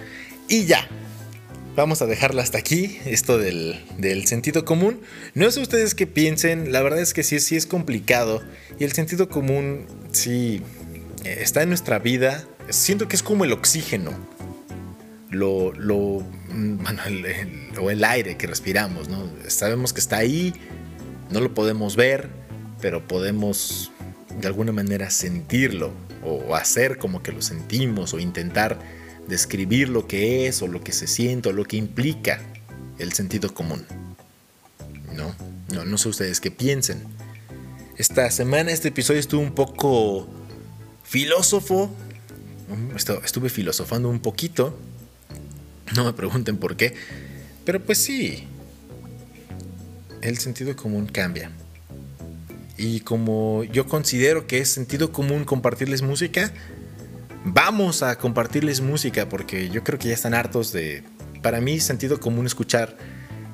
Y 0.48 0.68
ya. 0.68 0.88
Vamos 1.74 2.02
a 2.02 2.06
dejarla 2.06 2.44
hasta 2.44 2.58
aquí, 2.58 3.00
esto 3.06 3.38
del, 3.38 3.80
del, 3.98 4.28
sentido 4.28 4.66
común. 4.66 5.00
No 5.36 5.50
sé 5.52 5.62
ustedes 5.62 5.96
qué 5.96 6.06
piensen, 6.06 6.74
la 6.74 6.82
verdad 6.82 7.00
es 7.00 7.14
que 7.14 7.24
sí, 7.24 7.40
sí 7.40 7.56
es 7.56 7.66
complicado. 7.66 8.42
Y 8.78 8.84
el 8.84 8.92
sentido 8.92 9.30
común, 9.30 9.86
sí, 10.12 10.62
eh, 11.24 11.38
está 11.40 11.64
en 11.64 11.70
nuestra 11.70 12.00
vida. 12.00 12.46
Siento 12.70 13.08
que 13.08 13.16
es 13.16 13.24
como 13.24 13.46
el 13.46 13.54
oxígeno. 13.54 14.12
Lo, 15.30 15.72
lo 15.72 16.26
el, 17.08 17.26
o 17.80 17.90
el 17.90 18.04
aire 18.04 18.36
que 18.36 18.48
respiramos, 18.48 19.08
¿no? 19.08 19.32
Sabemos 19.48 19.94
que 19.94 20.02
está 20.02 20.18
ahí, 20.18 20.54
no 21.30 21.40
lo 21.40 21.54
podemos 21.54 21.96
ver, 21.96 22.28
pero 22.82 23.08
podemos 23.08 23.94
de 24.42 24.48
alguna 24.48 24.74
manera 24.74 25.10
sentirlo 25.10 25.94
o 26.22 26.54
hacer 26.54 26.98
como 26.98 27.24
que 27.24 27.32
lo 27.32 27.42
sentimos 27.42 28.14
o 28.14 28.20
intentar 28.20 28.78
describir 29.28 29.90
lo 29.90 30.08
que 30.08 30.48
es 30.48 30.62
o 30.62 30.68
lo 30.68 30.84
que 30.84 30.92
se 30.92 31.08
siente 31.08 31.50
o 31.50 31.54
lo 31.54 31.66
que 31.66 31.78
implica 31.78 32.42
el 33.00 33.14
sentido 33.14 33.54
común. 33.54 33.86
No, 35.14 35.36
no, 35.74 35.86
no 35.86 35.98
sé 35.98 36.10
ustedes 36.10 36.40
qué 36.40 36.52
piensen. 36.52 37.04
Esta 37.98 38.30
semana 38.32 38.72
este 38.72 38.90
episodio 38.90 39.20
estuvo 39.20 39.42
un 39.42 39.54
poco 39.54 40.28
filósofo. 41.04 41.90
Estuve 43.24 43.50
filosofando 43.50 44.08
un 44.10 44.20
poquito 44.20 44.78
no 45.96 46.06
me 46.06 46.14
pregunten 46.14 46.58
por 46.58 46.76
qué. 46.76 46.94
Pero 47.66 47.84
pues 47.84 47.98
sí, 47.98 48.48
el 50.22 50.38
sentido 50.38 50.76
común 50.76 51.08
cambia. 51.08 51.52
Y 52.78 53.02
como 53.02 53.64
yo 53.66 53.88
considero 53.88 54.48
que 54.48 54.60
es 54.60 54.70
sentido 54.70 55.12
común 55.12 55.46
compartirles 55.46 56.02
música, 56.02 56.52
vamos 57.44 58.04
a 58.04 58.18
compartirles 58.18 58.82
música 58.82 59.28
porque 59.30 59.70
yo 59.70 59.84
creo 59.84 60.00
que 60.00 60.10
ya 60.10 60.14
están 60.14 60.34
hartos 60.34 60.72
de... 60.72 61.04
Para 61.42 61.62
mí 61.62 61.80
sentido 61.80 62.20
común 62.20 62.46
escuchar... 62.46 62.98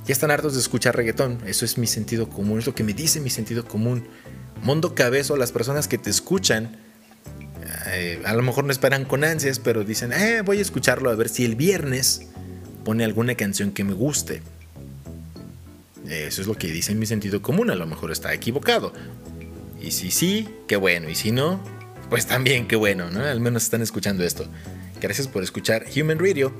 Ya 0.05 0.13
están 0.13 0.31
hartos 0.31 0.53
de 0.53 0.61
escuchar 0.61 0.95
reggaetón. 0.95 1.39
Eso 1.45 1.65
es 1.65 1.77
mi 1.77 1.87
sentido 1.87 2.29
común. 2.29 2.59
Es 2.59 2.65
lo 2.65 2.73
que 2.73 2.83
me 2.83 2.93
dice 2.93 3.19
mi 3.19 3.29
sentido 3.29 3.65
común. 3.65 4.07
Mondo 4.63 4.95
Cabezo, 4.95 5.35
las 5.35 5.51
personas 5.51 5.87
que 5.87 5.97
te 5.97 6.09
escuchan, 6.09 6.77
eh, 7.87 8.21
a 8.25 8.33
lo 8.33 8.41
mejor 8.41 8.63
no 8.63 8.71
esperan 8.71 9.05
con 9.05 9.23
ansias, 9.23 9.59
pero 9.59 9.83
dicen, 9.83 10.13
eh, 10.13 10.41
voy 10.43 10.59
a 10.59 10.61
escucharlo 10.61 11.09
a 11.09 11.15
ver 11.15 11.27
si 11.27 11.43
el 11.43 11.55
viernes 11.55 12.27
pone 12.85 13.03
alguna 13.03 13.35
canción 13.35 13.71
que 13.71 13.83
me 13.83 13.93
guste. 13.93 14.41
Eso 16.07 16.41
es 16.41 16.47
lo 16.47 16.55
que 16.55 16.67
dice 16.67 16.95
mi 16.95 17.05
sentido 17.05 17.41
común, 17.41 17.69
a 17.69 17.75
lo 17.75 17.85
mejor 17.85 18.11
está 18.11 18.33
equivocado. 18.33 18.93
Y 19.81 19.91
si 19.91 20.11
sí, 20.11 20.47
qué 20.67 20.77
bueno, 20.77 21.09
y 21.09 21.15
si 21.15 21.31
no, 21.33 21.59
pues 22.09 22.25
también 22.25 22.67
qué 22.67 22.75
bueno, 22.75 23.09
¿no? 23.09 23.23
Al 23.23 23.39
menos 23.39 23.63
están 23.63 23.81
escuchando 23.81 24.23
esto. 24.23 24.47
Gracias 25.01 25.27
por 25.27 25.43
escuchar 25.43 25.85
Human 25.95 26.19
Radio. 26.19 26.53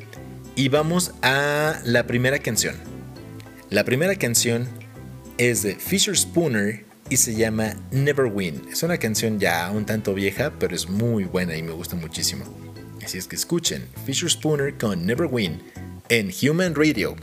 Y 0.55 0.69
vamos 0.69 1.13
a 1.21 1.79
la 1.86 2.07
primera 2.07 2.39
canción. 2.39 2.75
La 3.69 3.83
primera 3.83 4.15
canción 4.15 4.67
es 5.38 5.62
de 5.62 5.75
Fisher 5.75 6.17
Spooner 6.17 6.86
y 7.10 7.17
se 7.17 7.36
llama 7.36 7.75
Never 7.91 8.25
Win. 8.25 8.63
Es 8.71 8.83
una 8.83 8.97
canción 8.97 9.39
ya 9.39 9.69
un 9.71 9.86
tanto 9.86 10.13
vieja, 10.13 10.51
pero 10.60 10.75
es 10.75 10.89
muy 10.89 11.25
buena 11.25 11.55
y 11.55 11.63
me 11.63 11.71
gusta 11.71 11.95
muchísimo. 11.95 12.45
Así 13.03 13.17
es 13.17 13.27
que 13.27 13.36
escuchen 13.36 13.88
Fisher 14.05 14.29
Spooner 14.29 14.77
con 14.77 15.05
Never 15.05 15.27
Win 15.31 15.62
en 16.10 16.31
Human 16.41 16.75
Radio. 16.75 17.15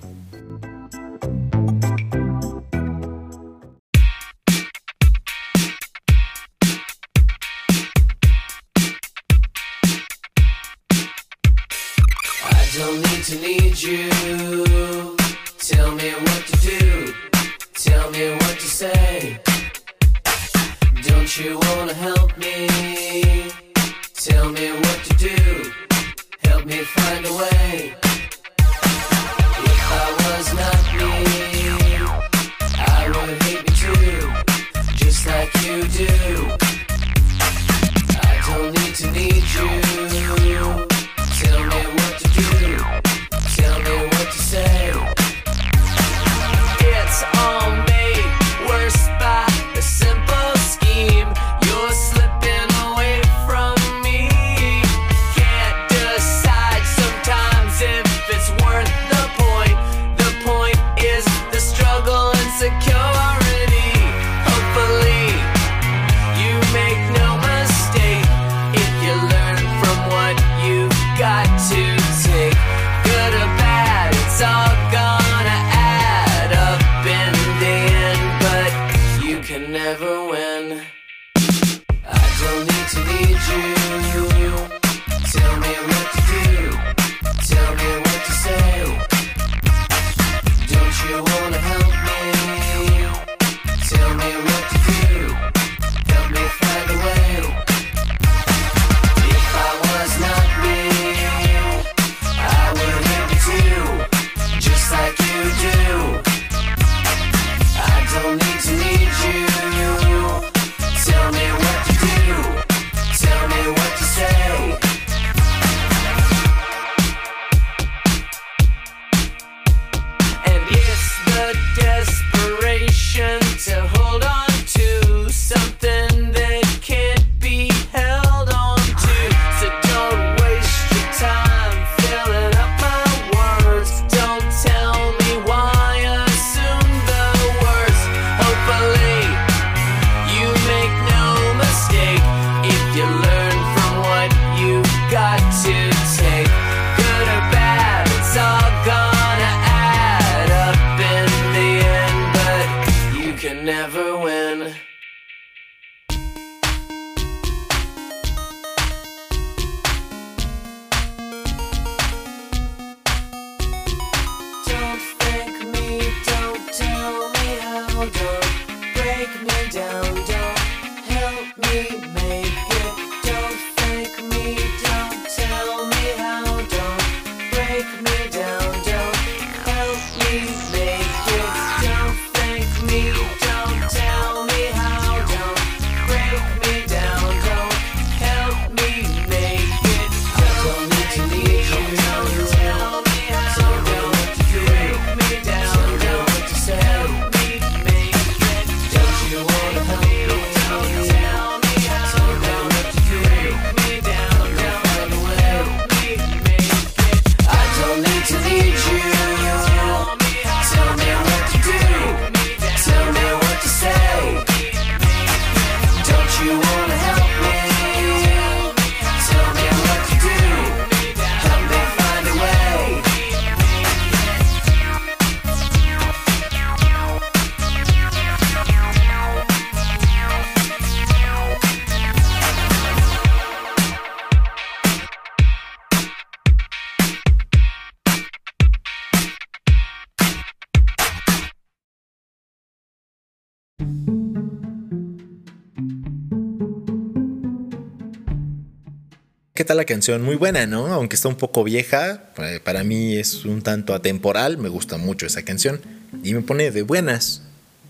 ¿Qué 249.56 249.64
tal 249.64 249.76
la 249.76 249.84
canción? 249.84 250.20
Muy 250.22 250.34
buena, 250.34 250.66
¿no? 250.66 250.88
Aunque 250.88 251.14
está 251.14 251.28
un 251.28 251.36
poco 251.36 251.62
vieja, 251.62 252.32
eh, 252.38 252.58
para 252.58 252.82
mí 252.82 253.16
es 253.16 253.44
un 253.44 253.62
tanto 253.62 253.94
atemporal, 253.94 254.58
me 254.58 254.68
gusta 254.68 254.96
mucho 254.96 255.26
esa 255.26 255.44
canción 255.44 255.80
y 256.24 256.34
me 256.34 256.40
pone 256.40 256.72
de 256.72 256.82
buenas. 256.82 257.42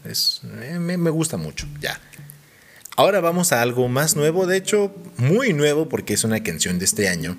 Es, 0.05 0.43
eh, 0.61 0.79
me, 0.79 1.09
gusta 1.09 1.39
mucho, 1.39 1.67
ya. 1.81 1.99
Ahora 2.97 3.23
vamos 3.23 3.53
a 3.53 3.63
algo 3.63 3.89
más 3.89 4.15
nuevo, 4.15 4.47
de 4.47 4.59
hecho 4.59 4.95
muy 5.17 5.55
nuevo 5.55 5.89
porque 5.89 6.13
es 6.13 6.23
una 6.25 6.43
canción 6.43 6.79
de 6.79 6.85
este 6.85 7.09
año. 7.09 7.39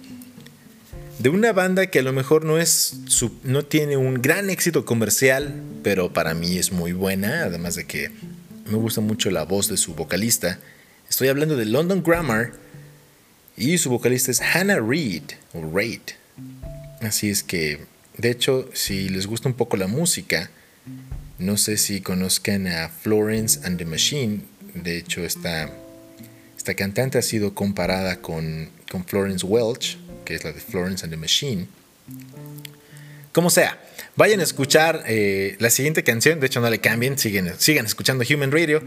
De 1.19 1.29
una 1.29 1.53
banda 1.53 1.85
que 1.91 1.99
a 1.99 2.01
lo 2.01 2.11
mejor 2.11 2.45
no, 2.45 2.57
es 2.57 2.95
no 3.43 3.63
tiene 3.63 3.95
un 3.95 4.23
gran 4.23 4.49
éxito 4.49 4.85
comercial, 4.85 5.61
pero 5.83 6.13
para 6.13 6.33
mí 6.33 6.57
es 6.57 6.71
muy 6.71 6.93
buena, 6.93 7.43
además 7.43 7.75
de 7.75 7.85
que 7.85 8.09
me 8.65 8.77
gusta 8.77 9.01
mucho 9.01 9.29
la 9.29 9.43
voz 9.43 9.67
de 9.67 9.77
su 9.77 9.93
vocalista. 9.93 10.57
Estoy 11.07 11.27
hablando 11.27 11.55
de 11.55 11.65
London 11.65 12.01
Grammar 12.01 12.65
y 13.57 13.77
su 13.77 13.89
vocalista 13.89 14.31
es 14.31 14.41
Hannah 14.41 14.79
Reid. 14.79 15.23
Así 17.01 17.29
es 17.29 17.43
que, 17.43 17.79
de 18.17 18.31
hecho, 18.31 18.69
si 18.73 19.09
les 19.09 19.27
gusta 19.27 19.47
un 19.47 19.55
poco 19.55 19.77
la 19.77 19.87
música, 19.87 20.49
no 21.37 21.57
sé 21.57 21.77
si 21.77 22.01
conozcan 22.01 22.67
a 22.67 22.89
Florence 22.89 23.59
and 23.63 23.77
the 23.77 23.85
Machine. 23.85 24.41
De 24.73 24.97
hecho, 24.97 25.23
esta, 25.23 25.69
esta 26.57 26.73
cantante 26.73 27.17
ha 27.17 27.21
sido 27.21 27.53
comparada 27.53 28.21
con, 28.21 28.69
con 28.89 29.05
Florence 29.05 29.45
Welch, 29.45 29.97
que 30.25 30.35
es 30.35 30.43
la 30.43 30.51
de 30.51 30.59
Florence 30.59 31.03
and 31.05 31.13
the 31.13 31.17
Machine. 31.17 31.67
Como 33.31 33.49
sea, 33.49 33.81
vayan 34.15 34.39
a 34.39 34.43
escuchar 34.43 35.03
eh, 35.07 35.55
la 35.59 35.69
siguiente 35.69 36.03
canción. 36.03 36.39
De 36.39 36.47
hecho, 36.47 36.61
no 36.61 36.69
le 36.69 36.79
cambien, 36.79 37.17
sigan, 37.17 37.53
sigan 37.57 37.85
escuchando 37.85 38.23
Human 38.29 38.51
Radio. 38.51 38.81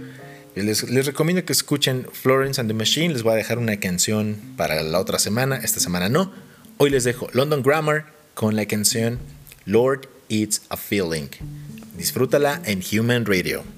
Les, 0.62 1.06
recomiendo 1.06 1.44
que 1.44 1.52
escuchen 1.52 2.06
Florence 2.12 2.60
and 2.60 2.68
the 2.68 2.74
Machine. 2.74 3.12
Les 3.12 3.22
voy 3.22 3.34
a 3.34 3.36
dejar 3.36 3.58
una 3.58 3.78
canción 3.78 4.36
para 4.56 4.82
la 4.82 4.98
otra 4.98 5.18
semana. 5.18 5.56
Esta 5.56 5.80
semana 5.80 6.08
no. 6.08 6.32
Hoy 6.78 6.90
les 6.90 7.04
dejo 7.04 7.28
London 7.32 7.62
Grammar 7.62 8.06
con 8.34 8.56
la 8.56 8.66
canción 8.66 9.18
Lord 9.64 10.08
It's 10.28 10.62
a 10.68 10.76
Feeling. 10.76 11.28
Disfrútala 11.96 12.60
en 12.64 12.82
Human 12.92 13.26
Radio. 13.26 13.77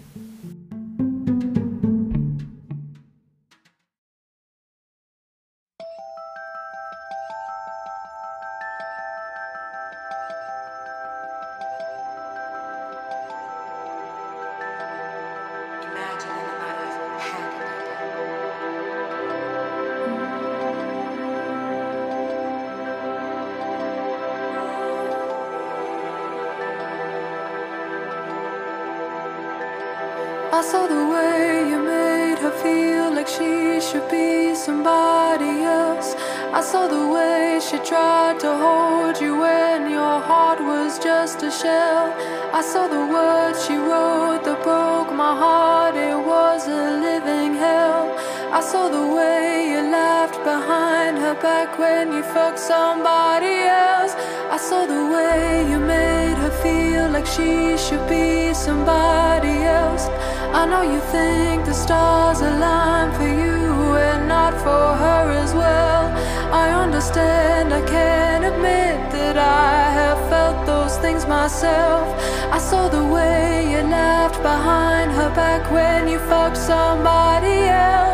Way 55.11 55.67
you 55.71 55.79
made 55.79 56.37
her 56.45 56.55
feel 56.63 57.11
like 57.11 57.27
she 57.27 57.77
should 57.77 58.07
be 58.09 58.55
somebody 58.55 59.55
else. 59.81 60.05
I 60.61 60.63
know 60.71 60.83
you 60.83 61.01
think 61.17 61.65
the 61.65 61.75
stars 61.75 62.41
align 62.41 63.09
for 63.19 63.31
you 63.43 63.67
and 64.09 64.29
not 64.29 64.55
for 64.65 64.87
her 65.03 65.25
as 65.43 65.53
well. 65.53 66.05
I 66.65 66.67
understand, 66.85 67.75
I 67.75 67.83
can't 67.95 68.45
admit 68.45 68.99
that 69.17 69.37
I 69.37 69.91
have 70.01 70.21
felt 70.31 70.67
those 70.67 70.97
things 70.99 71.27
myself. 71.27 72.07
I 72.57 72.59
saw 72.59 72.89
the 72.89 73.05
way 73.17 73.71
you 73.73 73.81
laughed 74.01 74.43
behind 74.43 75.11
her 75.13 75.31
back 75.35 75.63
when 75.71 76.09
you 76.09 76.19
fucked 76.31 76.57
somebody 76.57 77.59
else. 77.69 78.10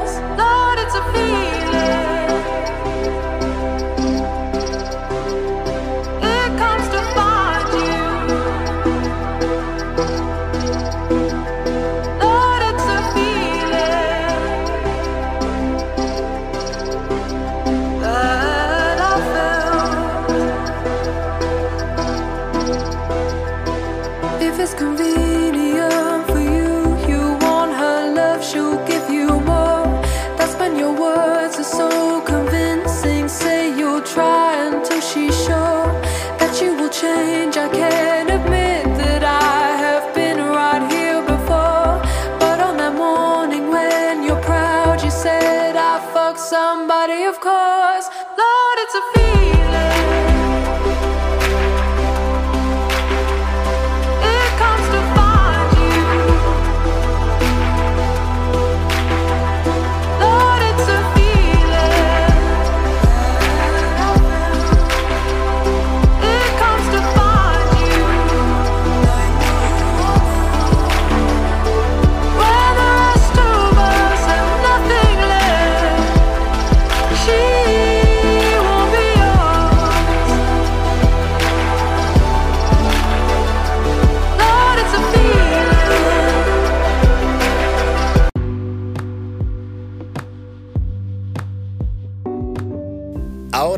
Oh. 47.48 47.85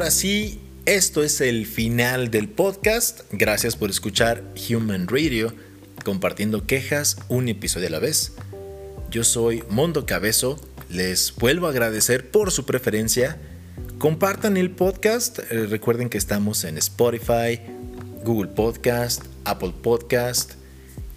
Ahora 0.09 0.16
sí, 0.16 0.59
esto 0.87 1.23
es 1.23 1.42
el 1.42 1.66
final 1.66 2.31
del 2.31 2.49
podcast. 2.49 3.21
Gracias 3.31 3.77
por 3.77 3.90
escuchar 3.90 4.42
Human 4.71 5.07
Radio, 5.07 5.53
compartiendo 6.03 6.66
quejas 6.66 7.18
un 7.29 7.47
episodio 7.51 7.88
a 7.88 7.90
la 7.90 7.99
vez. 7.99 8.33
Yo 9.11 9.23
soy 9.23 9.62
Mondo 9.68 10.07
Cabezo, 10.07 10.59
les 10.88 11.35
vuelvo 11.35 11.66
a 11.66 11.71
agradecer 11.73 12.31
por 12.31 12.53
su 12.53 12.64
preferencia. 12.64 13.37
Compartan 13.99 14.57
el 14.57 14.71
podcast, 14.71 15.40
eh, 15.40 15.66
recuerden 15.66 16.09
que 16.09 16.16
estamos 16.16 16.64
en 16.64 16.79
Spotify, 16.79 17.61
Google 18.25 18.53
Podcast, 18.53 19.27
Apple 19.44 19.75
Podcast 19.83 20.53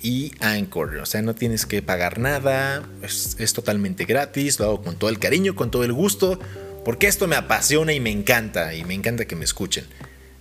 y 0.02 0.34
Anchor. 0.42 0.98
O 0.98 1.06
sea, 1.06 1.22
no 1.22 1.34
tienes 1.34 1.66
que 1.66 1.82
pagar 1.82 2.20
nada, 2.20 2.84
es, 3.02 3.38
es 3.40 3.54
totalmente 3.54 4.04
gratis, 4.04 4.60
lo 4.60 4.66
hago 4.66 4.82
con 4.82 4.98
todo 4.98 5.10
el 5.10 5.18
cariño, 5.18 5.56
con 5.56 5.72
todo 5.72 5.86
el 5.86 5.94
gusto 5.94 6.40
porque 6.84 7.08
esto 7.08 7.28
me 7.28 7.36
apasiona 7.36 7.94
y 7.94 8.00
me 8.00 8.12
encanta, 8.12 8.74
y 8.74 8.84
me 8.84 8.94
encanta 8.94 9.26
que 9.26 9.36
me 9.36 9.46
escuchen. 9.46 9.86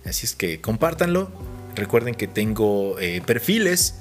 Así 0.05 0.25
es 0.25 0.35
que 0.35 0.61
compártanlo. 0.61 1.31
Recuerden 1.75 2.15
que 2.15 2.27
tengo 2.27 2.99
eh, 2.99 3.21
perfiles 3.25 3.95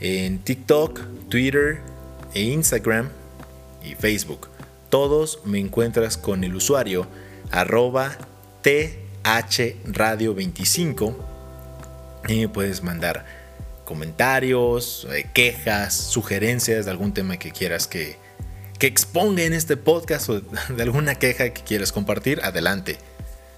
en 0.00 0.38
TikTok, 0.38 1.00
Twitter 1.28 1.80
e 2.34 2.42
Instagram 2.42 3.08
y 3.82 3.94
Facebook. 3.94 4.48
Todos 4.90 5.40
me 5.44 5.58
encuentras 5.58 6.16
con 6.16 6.44
el 6.44 6.54
usuario 6.54 7.06
arroba 7.50 8.16
thradio25 8.62 11.16
y 12.28 12.40
me 12.40 12.48
puedes 12.48 12.82
mandar 12.82 13.24
comentarios, 13.84 15.08
eh, 15.12 15.26
quejas, 15.32 15.94
sugerencias 15.94 16.84
de 16.84 16.90
algún 16.90 17.12
tema 17.12 17.38
que 17.38 17.50
quieras 17.50 17.88
que, 17.88 18.19
que 18.80 18.86
exponga 18.86 19.42
en 19.42 19.52
este 19.52 19.76
podcast 19.76 20.30
o 20.30 20.40
de 20.40 20.82
alguna 20.82 21.14
queja 21.14 21.50
que 21.50 21.62
quieras 21.62 21.92
compartir, 21.92 22.40
adelante. 22.42 22.96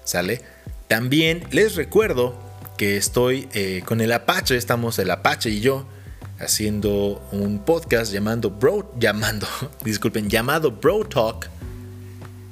¿Sale? 0.05 0.43
También 0.89 1.45
les 1.53 1.77
recuerdo 1.77 2.37
que 2.77 2.97
estoy 2.97 3.49
eh, 3.55 3.83
con 3.87 4.01
el 4.01 4.13
Apache, 4.13 4.57
estamos 4.57 4.99
el 4.99 5.13
Apache 5.13 5.49
y 5.49 5.61
yo 5.61 5.87
haciendo 6.41 7.25
un 7.31 7.65
podcast 7.65 8.13
llamando 8.13 8.51
Bro, 8.51 8.93
llamando, 8.99 9.47
disculpen, 9.85 10.29
llamado 10.29 10.73
Bro 10.73 11.05
Talk, 11.05 11.49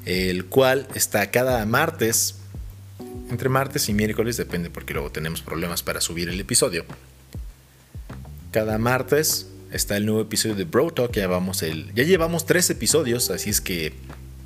el 0.06 0.46
cual 0.46 0.86
está 0.94 1.28
cada 1.32 1.66
martes, 1.66 2.36
entre 3.30 3.48
martes 3.48 3.88
y 3.88 3.94
miércoles, 3.94 4.36
depende 4.36 4.70
porque 4.70 4.94
luego 4.94 5.10
tenemos 5.10 5.42
problemas 5.42 5.82
para 5.82 6.00
subir 6.00 6.28
el 6.28 6.38
episodio. 6.38 6.84
Cada 8.52 8.78
martes 8.78 9.49
está 9.72 9.96
el 9.96 10.06
nuevo 10.06 10.20
episodio 10.20 10.54
de 10.54 10.64
Bro 10.64 10.90
Talk. 10.92 11.12
Ya, 11.12 11.26
vamos 11.26 11.62
el, 11.62 11.92
ya 11.94 12.04
llevamos 12.04 12.46
tres 12.46 12.68
episodios, 12.70 13.30
así 13.30 13.50
es 13.50 13.60
que 13.60 13.92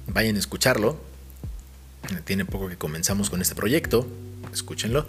vayan 0.06 0.36
a 0.36 0.38
escucharlo. 0.38 0.98
Tiene 2.24 2.44
poco 2.44 2.68
que 2.68 2.76
comenzamos 2.76 3.30
con 3.30 3.40
este 3.40 3.54
proyecto, 3.54 4.06
escúchenlo. 4.52 5.06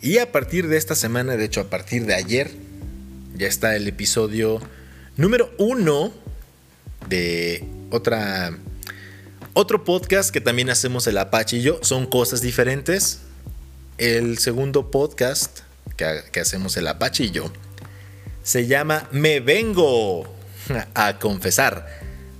Y 0.00 0.18
a 0.18 0.30
partir 0.30 0.68
de 0.68 0.76
esta 0.76 0.94
semana, 0.94 1.36
de 1.36 1.44
hecho 1.44 1.60
a 1.60 1.70
partir 1.70 2.06
de 2.06 2.14
ayer, 2.14 2.50
ya 3.36 3.48
está 3.48 3.74
el 3.76 3.88
episodio 3.88 4.60
número 5.16 5.50
uno 5.58 6.12
de 7.08 7.64
otra, 7.90 8.56
otro 9.52 9.84
podcast 9.84 10.30
que 10.30 10.40
también 10.40 10.70
hacemos 10.70 11.06
el 11.06 11.18
Apache 11.18 11.56
y 11.56 11.62
yo. 11.62 11.80
Son 11.82 12.06
cosas 12.06 12.40
diferentes. 12.40 13.20
El 13.98 14.38
segundo 14.38 14.90
podcast 14.90 15.60
que, 15.96 16.22
que 16.30 16.40
hacemos 16.40 16.76
el 16.76 16.86
Apache 16.86 17.24
y 17.24 17.30
yo 17.30 17.52
se 18.42 18.66
llama 18.66 19.08
Me 19.12 19.40
Vengo 19.40 20.24
a 20.94 21.18
Confesar. 21.18 21.86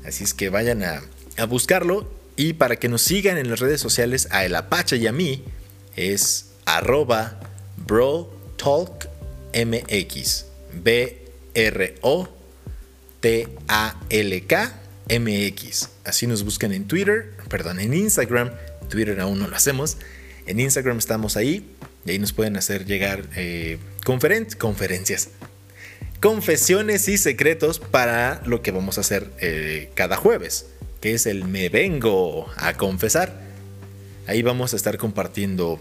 Así 0.04 0.24
es 0.24 0.34
que 0.34 0.48
vayan 0.48 0.82
a, 0.82 1.02
buscarlo 1.46 2.10
y 2.36 2.52
para 2.52 2.76
que 2.76 2.88
nos 2.88 3.02
sigan 3.02 3.36
en 3.38 3.50
las 3.50 3.58
redes 3.60 3.80
sociales 3.80 4.28
a 4.30 4.44
El 4.44 4.54
Apache 4.54 4.96
y 4.96 5.06
a 5.06 5.12
mí 5.12 5.44
es 5.96 6.50
arroba 6.66 7.40
brotalkmx. 7.76 9.06
B-R-O-T-A-L-K 10.74 12.32
MX. 15.10 15.88
Así 16.04 16.26
nos 16.26 16.44
buscan 16.44 16.72
en 16.72 16.86
Twitter, 16.86 17.32
perdón, 17.48 17.80
en 17.80 17.92
Instagram. 17.94 18.50
Twitter 18.88 19.20
aún 19.20 19.38
no 19.38 19.48
lo 19.48 19.56
hacemos. 19.56 19.98
En 20.46 20.58
Instagram 20.60 20.98
estamos 20.98 21.36
ahí 21.36 21.70
y 22.04 22.10
ahí 22.12 22.18
nos 22.18 22.32
pueden 22.32 22.56
hacer 22.56 22.84
llegar 22.86 23.24
eh, 23.36 23.78
conferencias, 24.04 25.28
confesiones 26.22 27.08
y 27.08 27.18
secretos 27.18 27.80
para 27.80 28.42
lo 28.46 28.62
que 28.62 28.70
vamos 28.70 28.96
a 28.96 29.00
hacer 29.00 29.28
eh, 29.40 29.90
cada 29.94 30.16
jueves, 30.16 30.66
que 31.00 31.14
es 31.14 31.26
el 31.26 31.44
Me 31.44 31.68
Vengo 31.68 32.48
a 32.56 32.74
Confesar. 32.74 33.40
Ahí 34.28 34.42
vamos 34.42 34.72
a 34.72 34.76
estar 34.76 34.98
compartiendo 34.98 35.80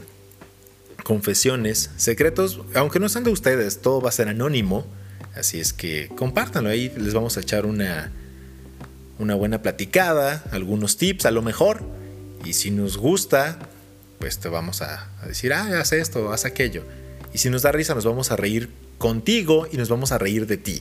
confesiones, 1.04 1.92
secretos, 1.96 2.60
aunque 2.74 3.00
no 3.00 3.08
sean 3.08 3.24
de 3.24 3.30
ustedes, 3.30 3.82
todo 3.84 4.02
va 4.02 4.10
a 4.10 4.12
ser 4.12 4.30
anónimo. 4.30 4.88
Así 5.36 5.60
es 5.60 5.74
que 5.74 6.10
compártanlo 6.18 6.72
ahí, 6.72 6.92
les 6.98 7.14
vamos 7.14 7.38
a 7.38 7.42
echar 7.42 7.68
una, 7.68 8.12
una 9.20 9.36
buena 9.36 9.62
platicada, 9.62 10.44
algunos 10.52 10.98
tips 10.98 11.28
a 11.28 11.32
lo 11.32 11.44
mejor. 11.44 11.84
Y 12.44 12.54
si 12.54 12.72
nos 12.72 12.98
gusta, 12.98 13.60
pues 14.18 14.40
te 14.40 14.50
vamos 14.50 14.82
a, 14.82 15.08
a 15.22 15.28
decir, 15.28 15.54
ah, 15.54 15.80
haz 15.80 15.94
esto, 15.94 16.34
haz 16.34 16.46
aquello. 16.46 16.84
Y 17.32 17.38
si 17.38 17.52
nos 17.52 17.62
da 17.62 17.72
risa, 17.72 17.94
nos 17.94 18.06
vamos 18.06 18.32
a 18.32 18.36
reír 18.36 18.70
contigo 19.02 19.68
y 19.70 19.78
nos 19.78 19.90
vamos 19.90 20.14
a 20.14 20.20
reír 20.20 20.46
de 20.46 20.58
ti. 20.58 20.80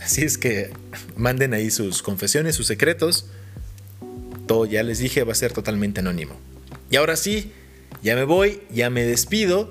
Así 0.00 0.22
es 0.22 0.36
que 0.36 0.70
manden 1.16 1.54
ahí 1.54 1.70
sus 1.70 2.02
confesiones, 2.02 2.54
sus 2.54 2.66
secretos. 2.66 3.26
Todo 4.46 4.66
ya 4.66 4.82
les 4.82 4.98
dije, 4.98 5.24
va 5.24 5.32
a 5.32 5.34
ser 5.34 5.52
totalmente 5.52 6.00
anónimo. 6.00 6.36
Y 6.90 6.96
ahora 6.96 7.16
sí, 7.16 7.50
ya 8.02 8.14
me 8.14 8.24
voy, 8.24 8.60
ya 8.70 8.90
me 8.90 9.04
despido. 9.04 9.70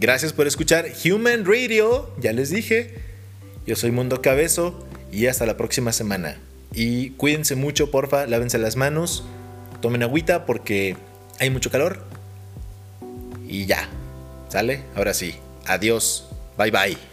Gracias 0.00 0.32
por 0.32 0.46
escuchar 0.46 0.86
Human 1.04 1.44
Radio, 1.44 2.10
ya 2.18 2.32
les 2.32 2.48
dije. 2.48 2.94
Yo 3.66 3.76
soy 3.76 3.90
Mundo 3.90 4.22
Cabezo 4.22 4.86
y 5.12 5.26
hasta 5.26 5.44
la 5.44 5.58
próxima 5.58 5.92
semana. 5.92 6.38
Y 6.72 7.10
cuídense 7.10 7.54
mucho, 7.54 7.90
porfa, 7.90 8.26
lávense 8.26 8.58
las 8.58 8.76
manos, 8.76 9.24
tomen 9.82 10.02
agüita 10.02 10.46
porque 10.46 10.96
hay 11.38 11.50
mucho 11.50 11.70
calor. 11.70 12.02
Y 13.46 13.66
ya, 13.66 13.88
¿sale? 14.48 14.84
Ahora 14.94 15.12
sí, 15.12 15.34
adiós, 15.66 16.28
bye 16.56 16.70
bye. 16.70 17.11